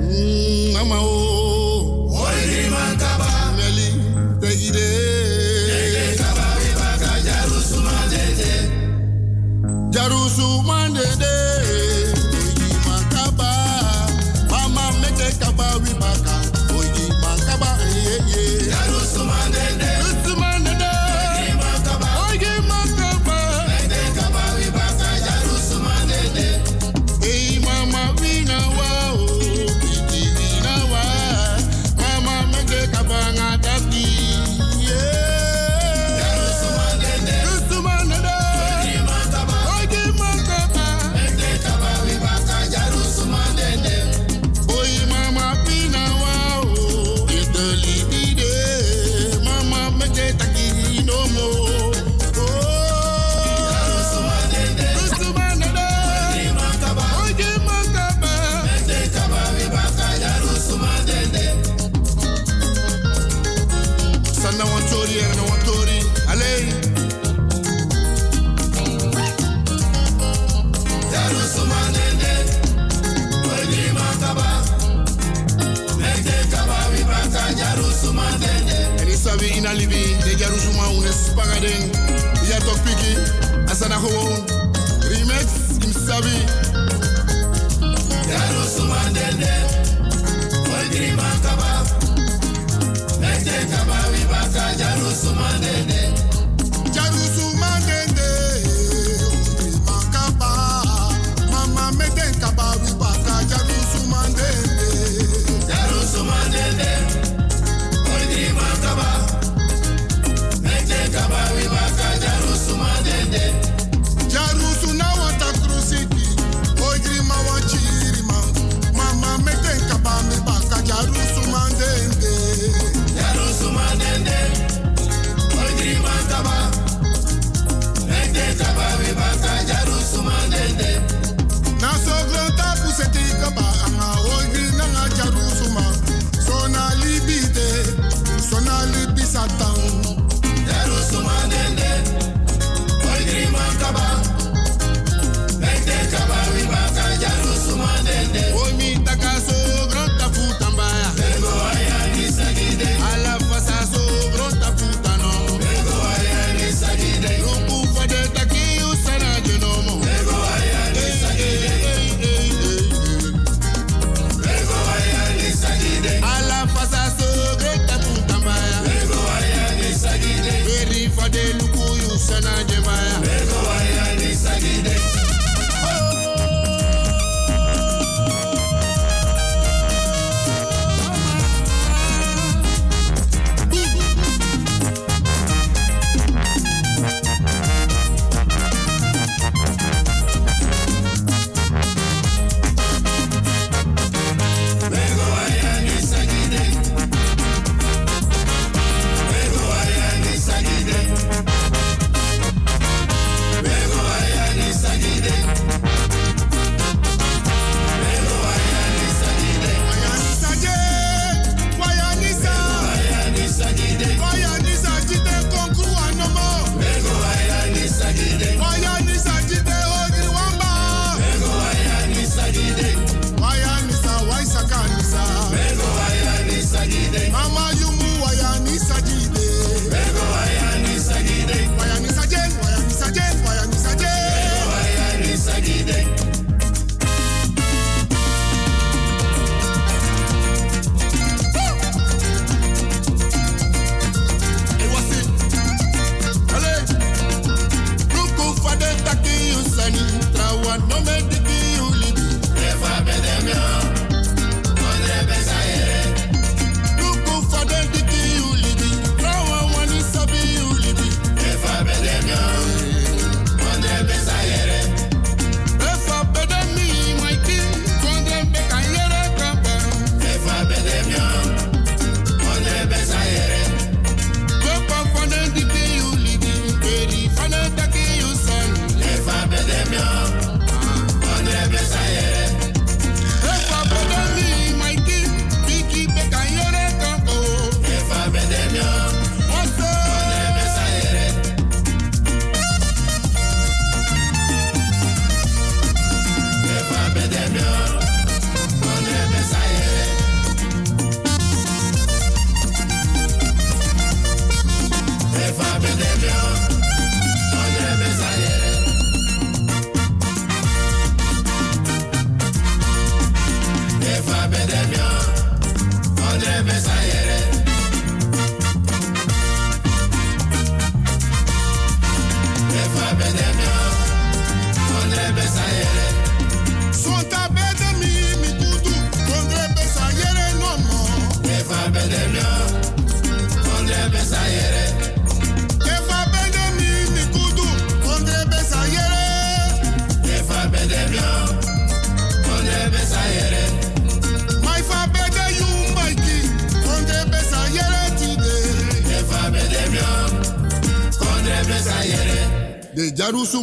[0.09, 1.48] mm, Mama o
[9.99, 11.38] Darusu Mandede.
[84.01, 84.28] Whoa.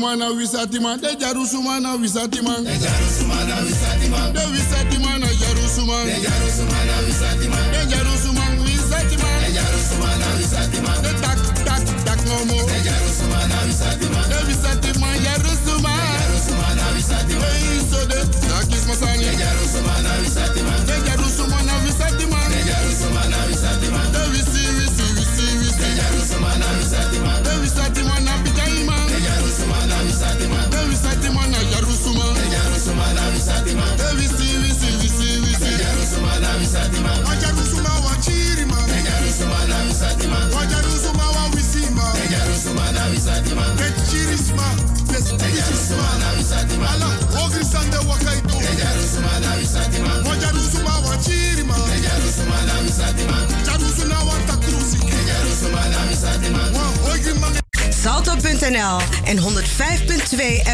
[0.05, 2.55] sumana wisatiman de jaru sumana wisatima.
[2.57, 4.31] De jaru sumana wisatima.
[4.33, 6.11] De wisatiman jaru sumana.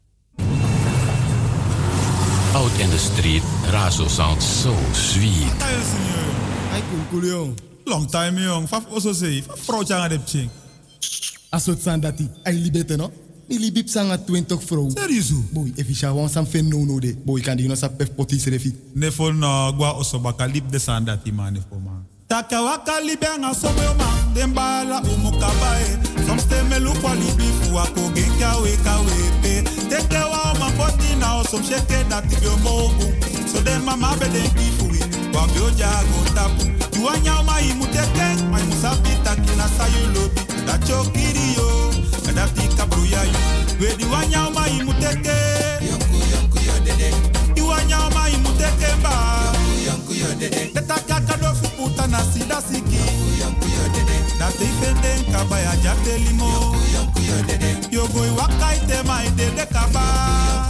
[2.52, 5.54] Out in the street, Razo sounds so sweet.
[7.86, 8.66] Long time, jong.
[8.66, 9.40] Faf oso say.
[9.42, 10.50] Faf vrouw tjanga de pching.
[11.52, 13.10] Asot san dati, ay libete no?
[13.48, 14.90] Mi libip sanga 20 vrouw.
[14.90, 15.30] Serieus?
[15.52, 17.14] Boy, if isha wan sam fen no no de.
[17.24, 18.74] Boy, kan di no sa pef potis refi.
[18.94, 21.99] Nefo no gwa oso baka lip de sandati man nefo man.
[22.30, 24.34] Taka waka libe nga sobe o man.
[24.34, 25.98] Den bala umu kabae.
[26.26, 29.66] Soms te me lu kwa libi fu ako gen kya we ka we pe.
[29.90, 33.10] Teke wa o man poti na o sheke bi o mogu.
[33.50, 35.00] So den mama be den bi fu we.
[35.34, 36.70] Wa bi o jago tapu.
[36.94, 38.26] You anya o ma imu teke.
[38.46, 40.40] Ma imu sabi taki na sayu lobi.
[40.66, 41.90] Da chokiri yo.
[42.30, 43.40] Da tika bruya yo.
[43.80, 45.34] We di wanya o ma imu teke.
[45.82, 47.10] Yonku yonku yo dede.
[47.58, 49.10] You anya o ma imu teke mba.
[49.86, 50.70] Yonku yo dede.
[52.00, 52.98] Puta na sida siki.
[53.40, 54.38] Yonku yo dede.
[54.38, 56.76] Da te ifende nkaba ya jate limo.
[56.94, 57.76] Yonku yo dede.
[59.72, 60.68] Kaba.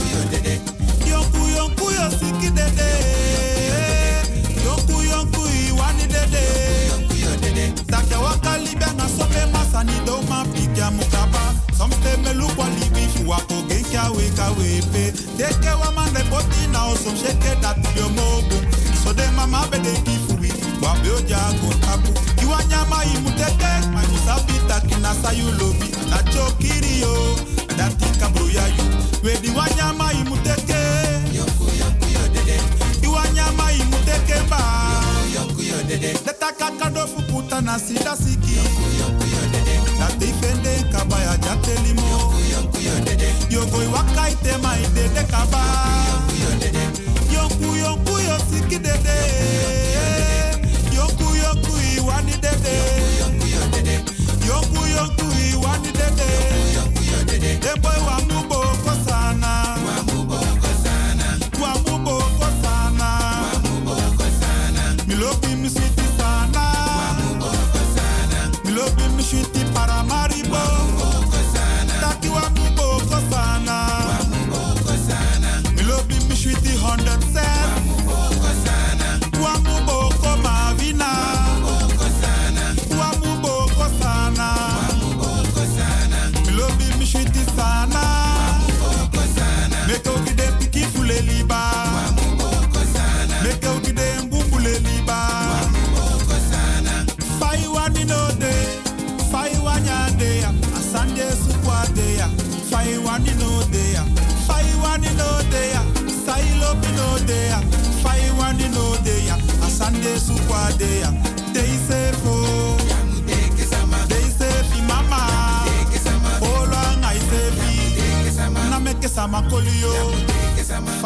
[1.07, 1.49] Yonku.
[1.57, 2.91] Yonku yo siki dede.
[4.65, 6.45] Yonku yonku iwani dede.
[7.87, 11.55] Take waka libe na sobe masani do ma pikya mukaba.
[11.77, 15.13] Some stay me look wa libi fu wako genki awe kawe pe.
[15.39, 18.59] Teke wa mande poti na o some shake that yo mobu.
[19.03, 19.79] So de mama be
[20.81, 22.13] de kifu wa be oja go tabu.
[22.43, 25.91] Iwa nyama imuteke, ma musabi takina sayu lobi.
[26.11, 27.37] Na chokiri yo,
[27.77, 28.85] da tika bruya you.
[29.23, 30.81] We di wa nyama imuteke.
[31.33, 32.61] Yonku yonku yo dede.
[33.03, 34.61] Iwa nyama imuteke ba.
[35.35, 36.13] Yonku yo dede.
[36.27, 38.57] Leta kaka do fu puta na sida siki.
[38.57, 39.99] Yonku yonku yo dede.
[39.99, 42.01] Na te ifende kabaya jate limo.
[69.33, 69.60] Yo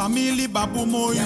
[0.04, 1.16] Family babu mooi.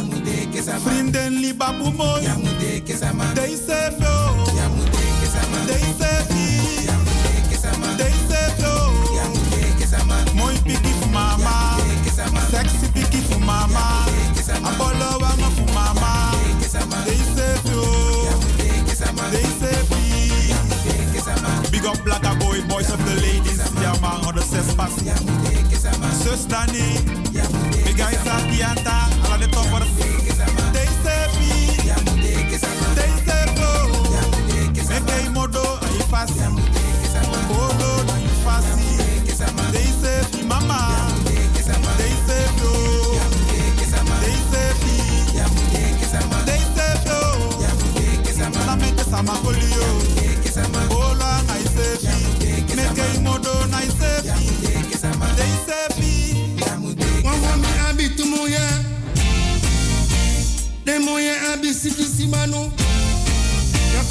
[0.84, 2.22] Vrienden li babu mooi.
[2.24, 3.34] They say no.
[3.34, 4.30] They say no.
[7.96, 8.74] They say no.
[10.34, 11.76] Mooi piki voor mama.
[12.50, 14.06] Sexy piki voor mama.
[14.62, 16.30] Apollo wama fu mama.
[16.60, 16.84] They say
[17.64, 17.82] no.
[19.32, 21.50] They say no.
[21.72, 23.58] Big up black boy, boys of the ladies.
[23.82, 24.92] Ja man, on the zes pas.
[26.22, 26.46] Zus
[28.28, 30.27] Tatiata, alla de top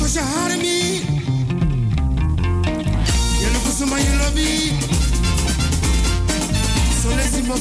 [0.07, 1.01] Je hard me.
[3.41, 4.71] You look somebody you love me.
[7.01, 7.57] So let's je my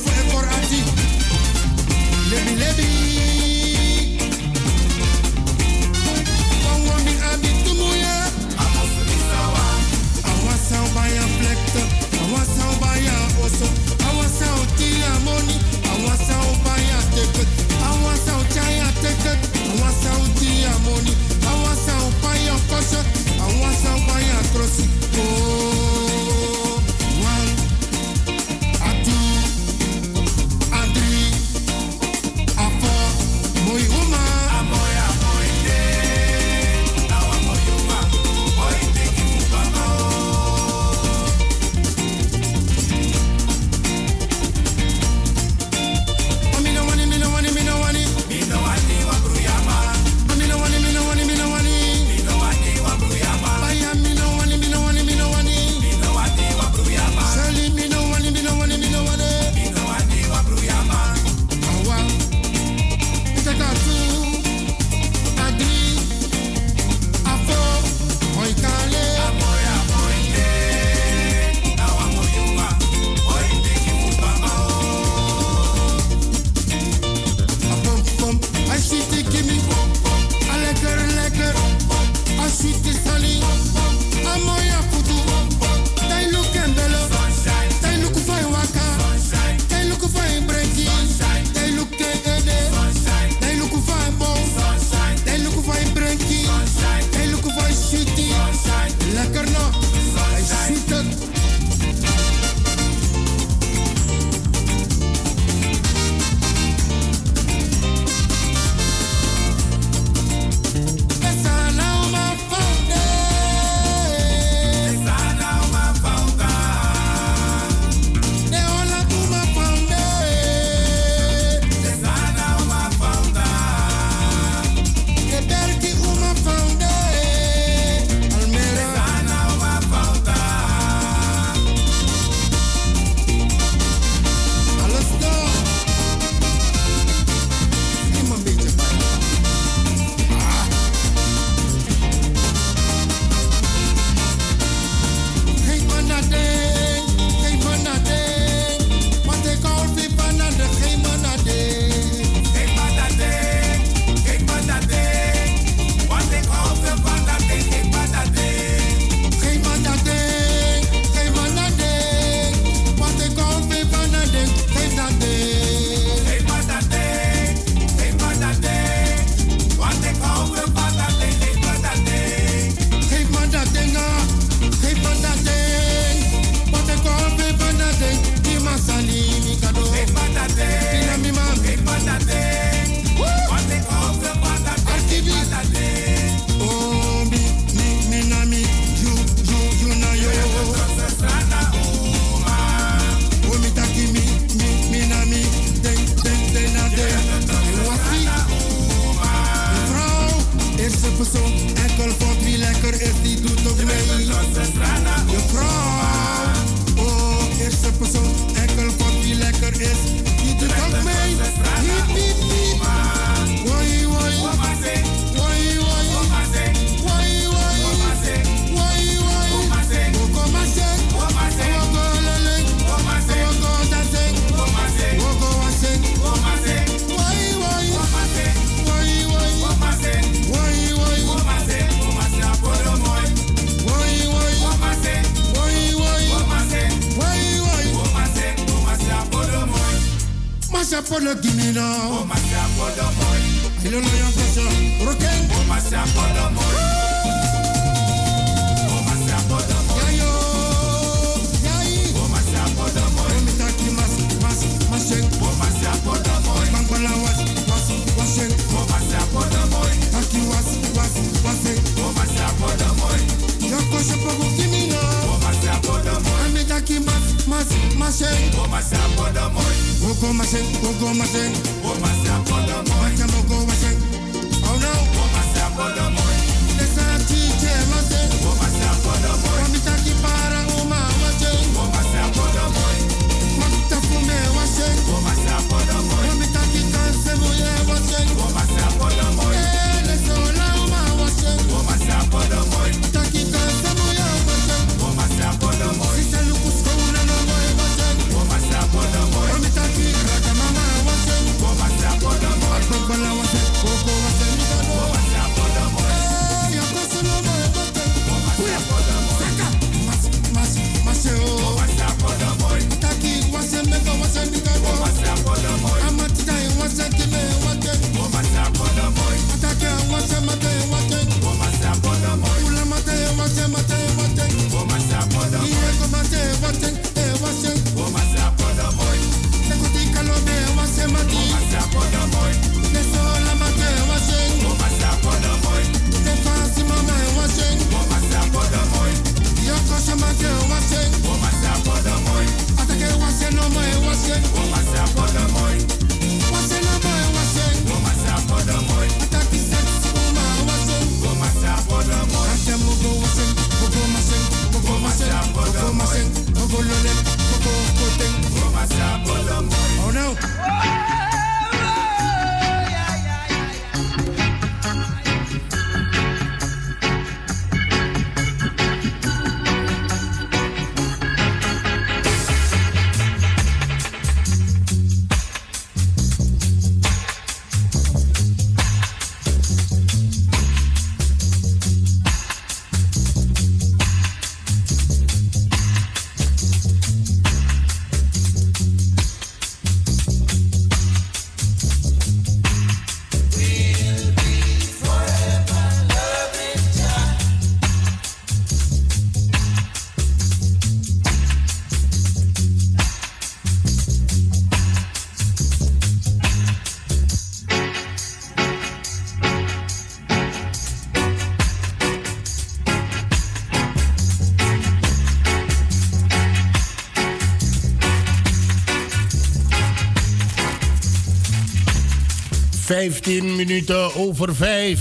[422.97, 425.01] 15 minuten over 5.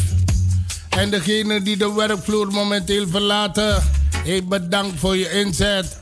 [0.90, 3.84] En degene die de werkvloer momenteel verlaten,
[4.24, 5.98] ik bedankt voor je inzet.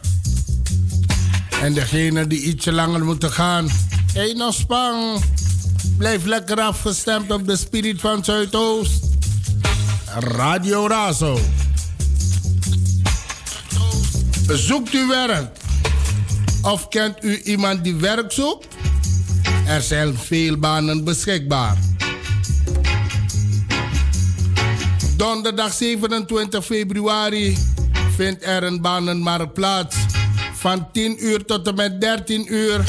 [1.62, 3.70] En degene die ietsje langer moeten gaan,
[4.14, 5.24] Eén spang.
[5.98, 9.04] blijf lekker afgestemd op de spirit van Zuidoost.
[10.20, 11.40] Radio Razo.
[14.48, 15.58] Zoekt u werk?
[16.62, 18.73] Of kent u iemand die werk zoekt?
[19.74, 21.78] Er zijn veel banen beschikbaar.
[25.18, 27.58] Donderdag 27 februari
[28.16, 29.96] vindt er een banenmarkt plaats.
[30.54, 32.84] Van 10 uur tot en met 13 uur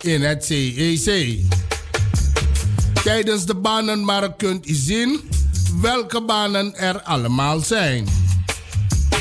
[0.00, 1.38] in het CEC.
[3.04, 5.20] Tijdens de banenmarkt kunt u zien
[5.80, 8.08] welke banen er allemaal zijn.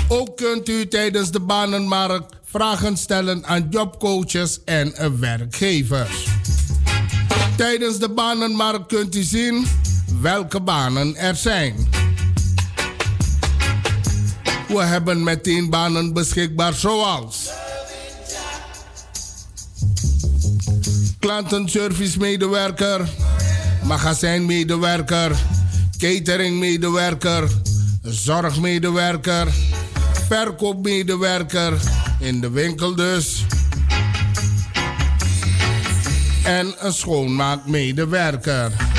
[0.07, 6.30] Ook kunt u tijdens de banenmarkt vragen stellen aan jobcoaches en werkgevers.
[7.61, 9.65] Tijdens de banenmarkt kunt u zien
[10.21, 11.87] welke banen er zijn.
[14.67, 17.49] We hebben meteen banen beschikbaar zoals
[21.19, 23.09] klantenservice medewerker,
[23.83, 25.35] magazijnmedewerker,
[25.97, 27.49] cateringmedewerker,
[28.03, 29.47] zorgmedewerker,
[30.27, 31.73] verkoopmedewerker
[32.19, 33.45] in de winkel dus.
[36.51, 38.90] En een schoonmaakmedewerker.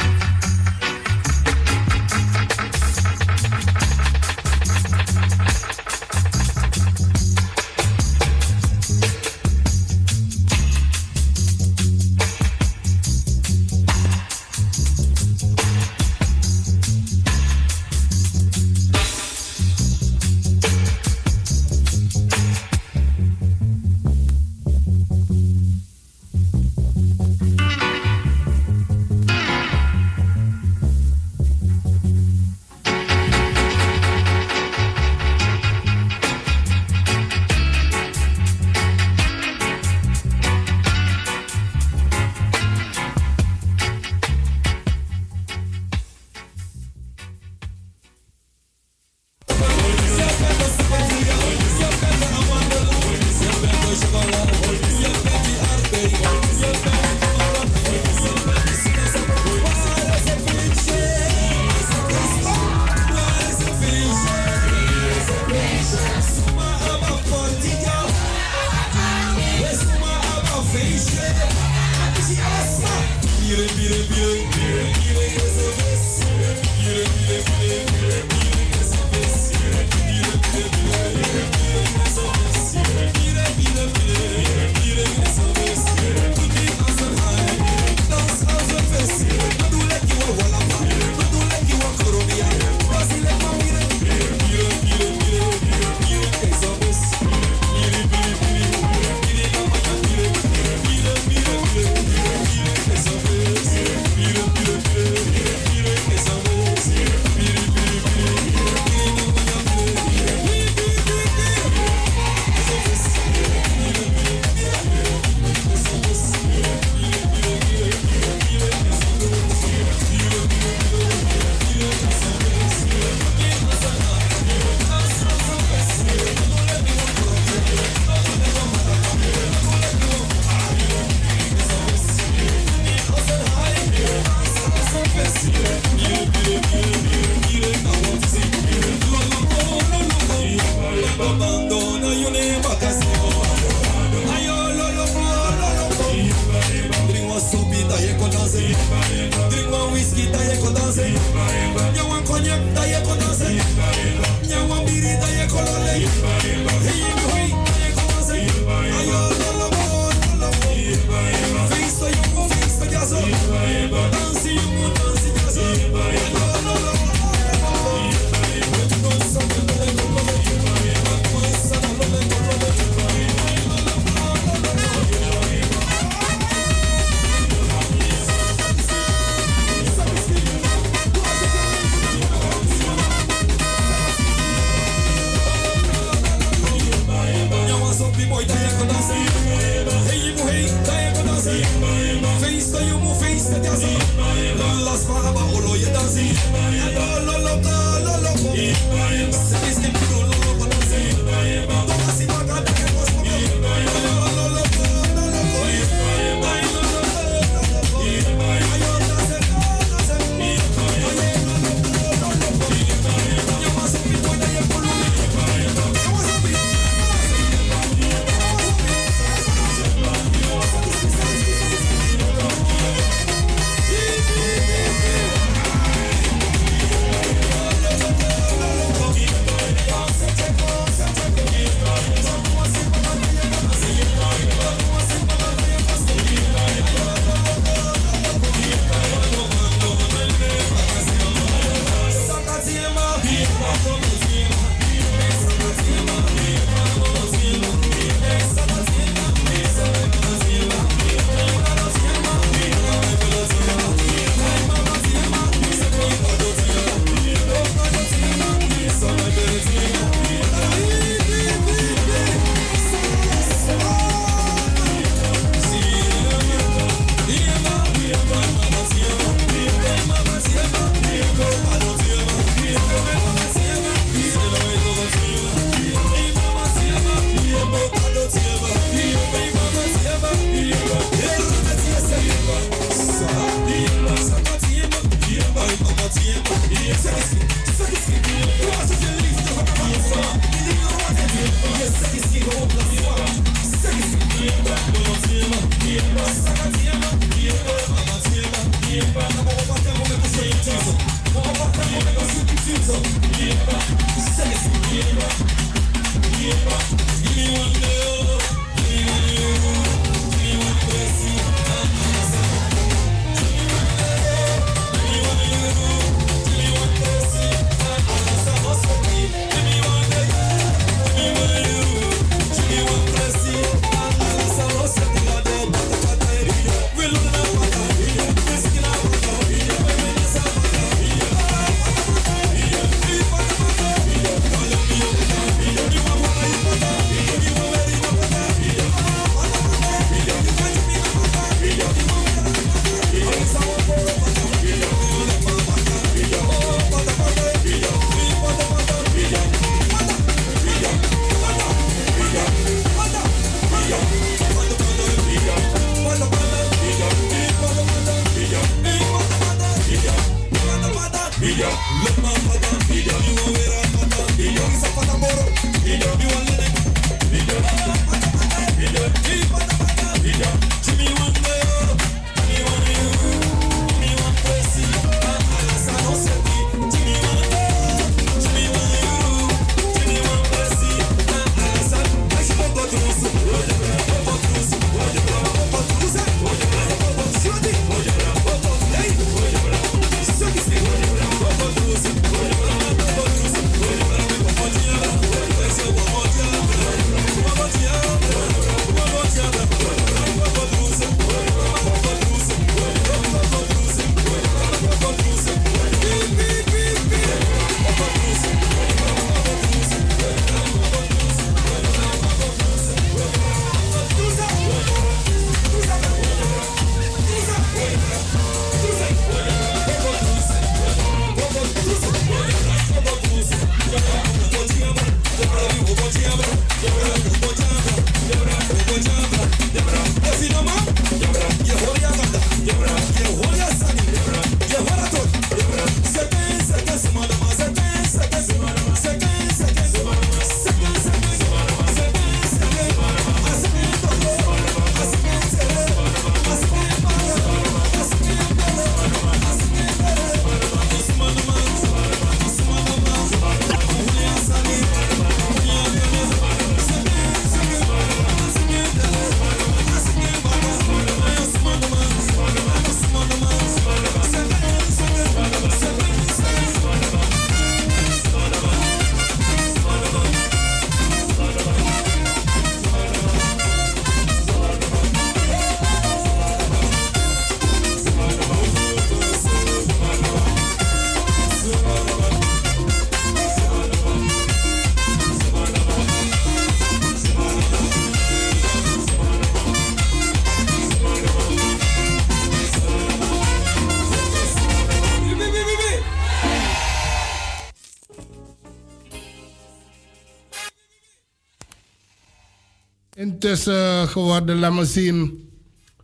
[503.53, 505.49] Intussen geworden, laat me zien,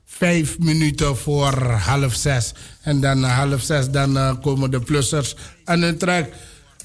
[0.04, 2.52] vijf minuten voor half zes.
[2.82, 5.34] En dan uh, half zes dan, uh, komen de plussers
[5.64, 6.32] aan hun trek.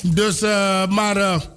[0.03, 0.41] Dus,
[0.89, 1.47] maar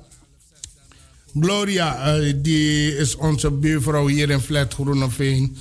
[1.40, 5.56] Gloria, die is onze buurvrouw hier in Flat Groeneveen.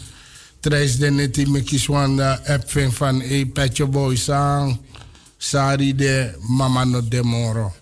[0.60, 3.46] Trijs de neti me kiswan app van e
[3.90, 4.80] Boy Sang.
[5.38, 7.74] Sari de Mama no Demoro.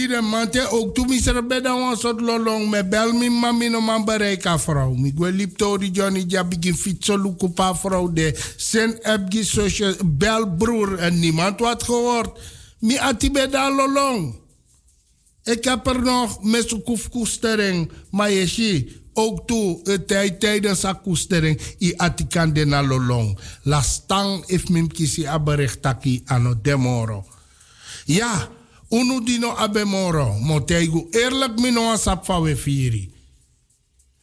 [0.00, 4.04] Tire mante ook toen misere beda wan sot lolong me bel mi mami no man
[4.08, 4.94] bereika vrouw.
[4.96, 9.92] Mi gwe lip tori Johnny ja begin fietsen luku pa vrouw de sen ebgi social
[10.04, 12.38] bel broer en niemand wat gehoord.
[12.78, 14.34] Mi ati beda lolong.
[15.44, 21.60] Ik heb er nog met zo'n koefkoestering, maar je ziet ook toe tijd tijdens koestering
[21.78, 23.38] i atikan de na lolong.
[23.62, 27.26] La stang if mim kisi aberichtaki ano demoro.
[28.04, 28.48] Ja,
[28.90, 33.14] unu dino abe moro, moteigu eerlijk mino asap fa we firi.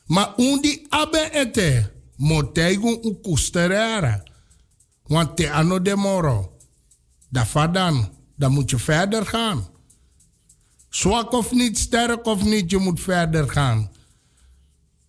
[0.05, 4.23] Ma undi abe ete, moteigu u kusterera.
[5.07, 6.57] Want te ano de moro,
[7.29, 9.67] da fadan, dan moet je verder gaan.
[10.89, 13.91] Zwak of niet, sterk of niet, je moet verder gaan.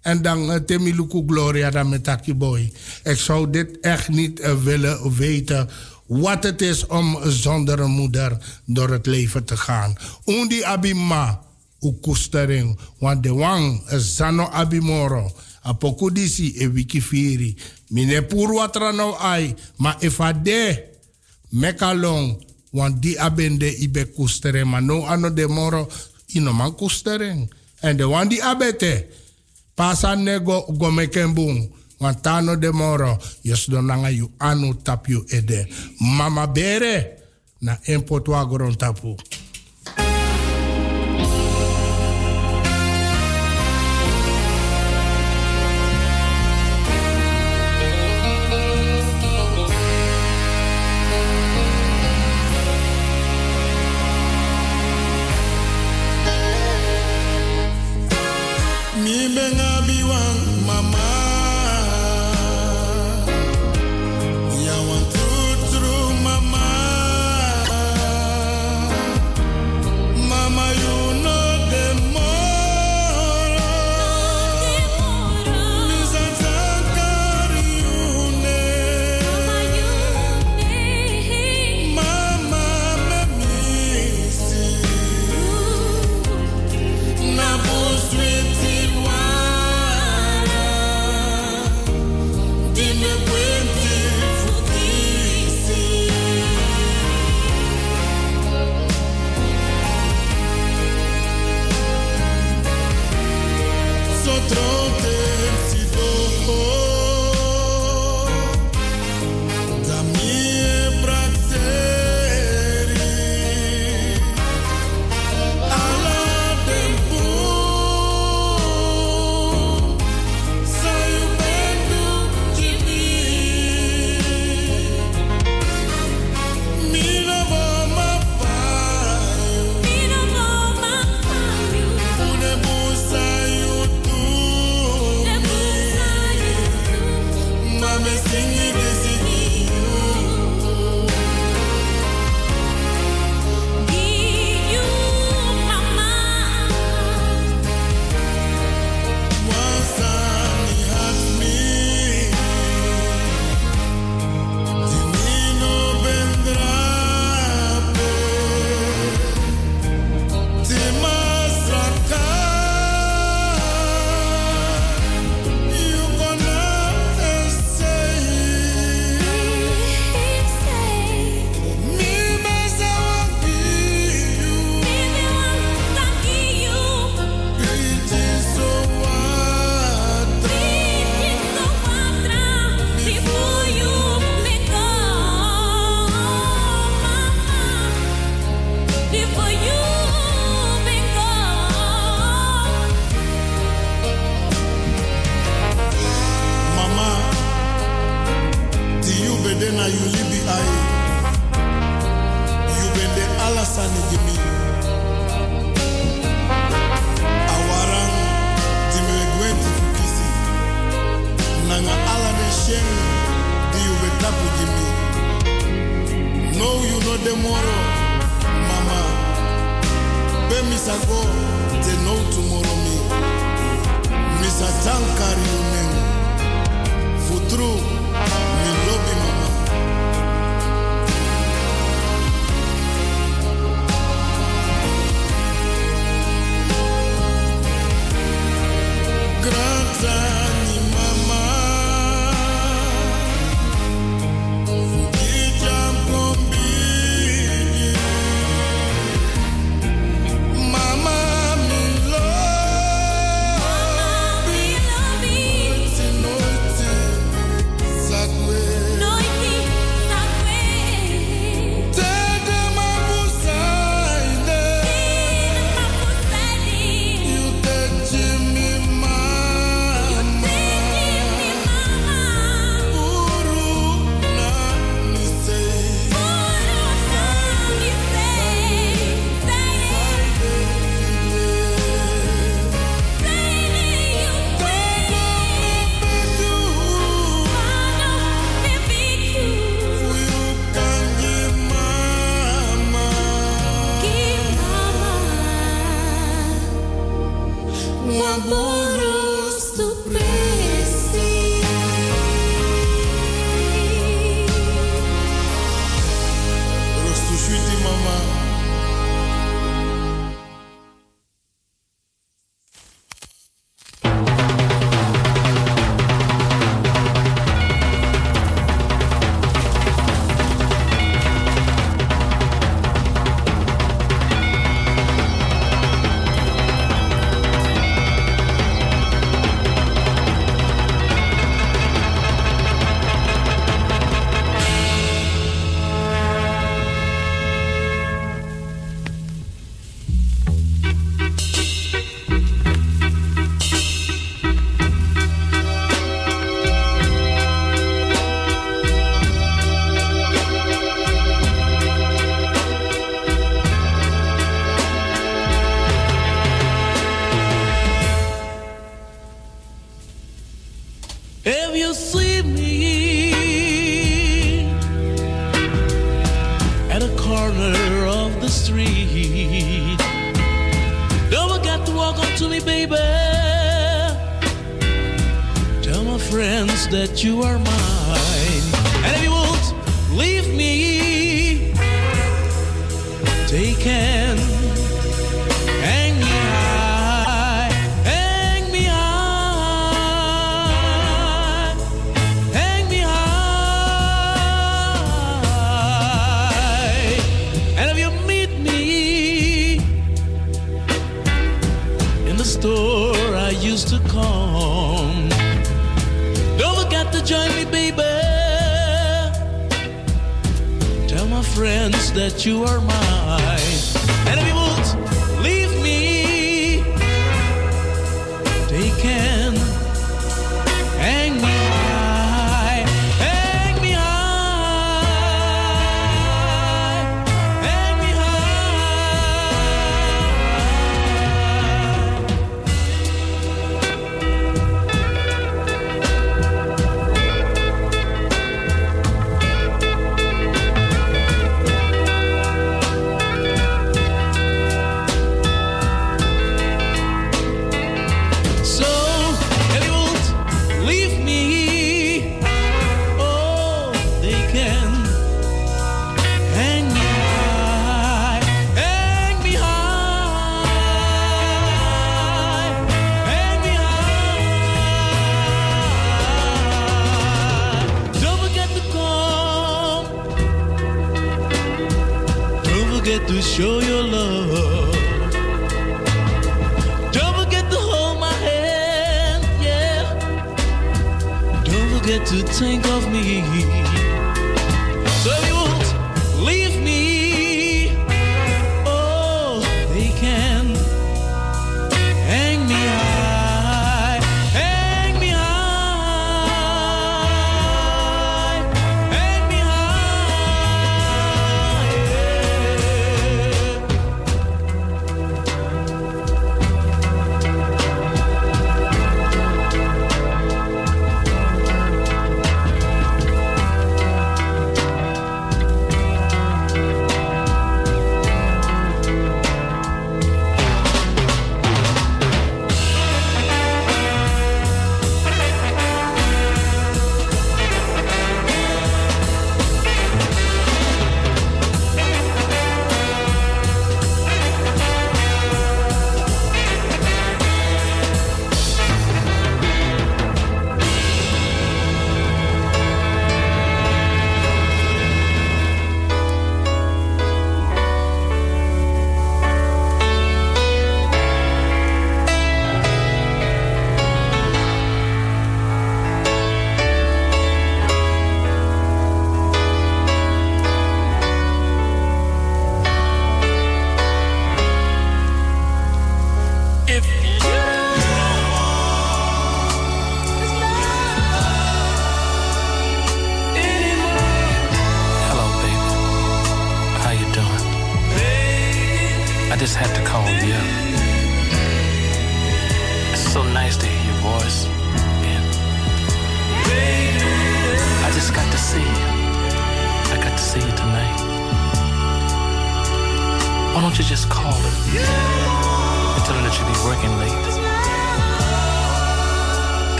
[0.00, 2.72] En dan uh, Temiluku Gloria dan met Taki Boy.
[3.04, 5.68] Ik zou dit echt niet uh, willen weten
[6.06, 9.96] wat het is om zonder een moeder door het leven te gaan.
[10.26, 11.42] Undi abima,
[11.80, 15.32] ukustering, want de wang zano abimoro.
[15.62, 17.56] Apokudisi e wikifiri.
[17.88, 20.84] Mine purwatra no ai, ma efade
[21.48, 25.88] mekalong, want die abende ibe kustering, maar no ano de moro,
[26.26, 27.52] ino man kustering.
[27.80, 29.06] En de wan die abete,
[29.74, 31.70] pasa nego gomekembung.
[32.02, 35.68] Want tano de moro, yes donanga yu anu tapu ede.
[36.00, 37.18] Mama bere,
[37.60, 39.16] na impotwa goron tapu.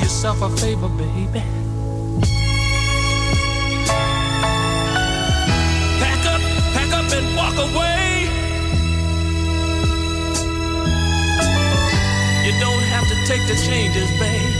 [0.00, 1.42] Yourself a favor, baby.
[6.00, 6.40] Pack up,
[6.74, 8.28] pack up and walk away.
[12.46, 14.55] You don't have to take the changes, baby.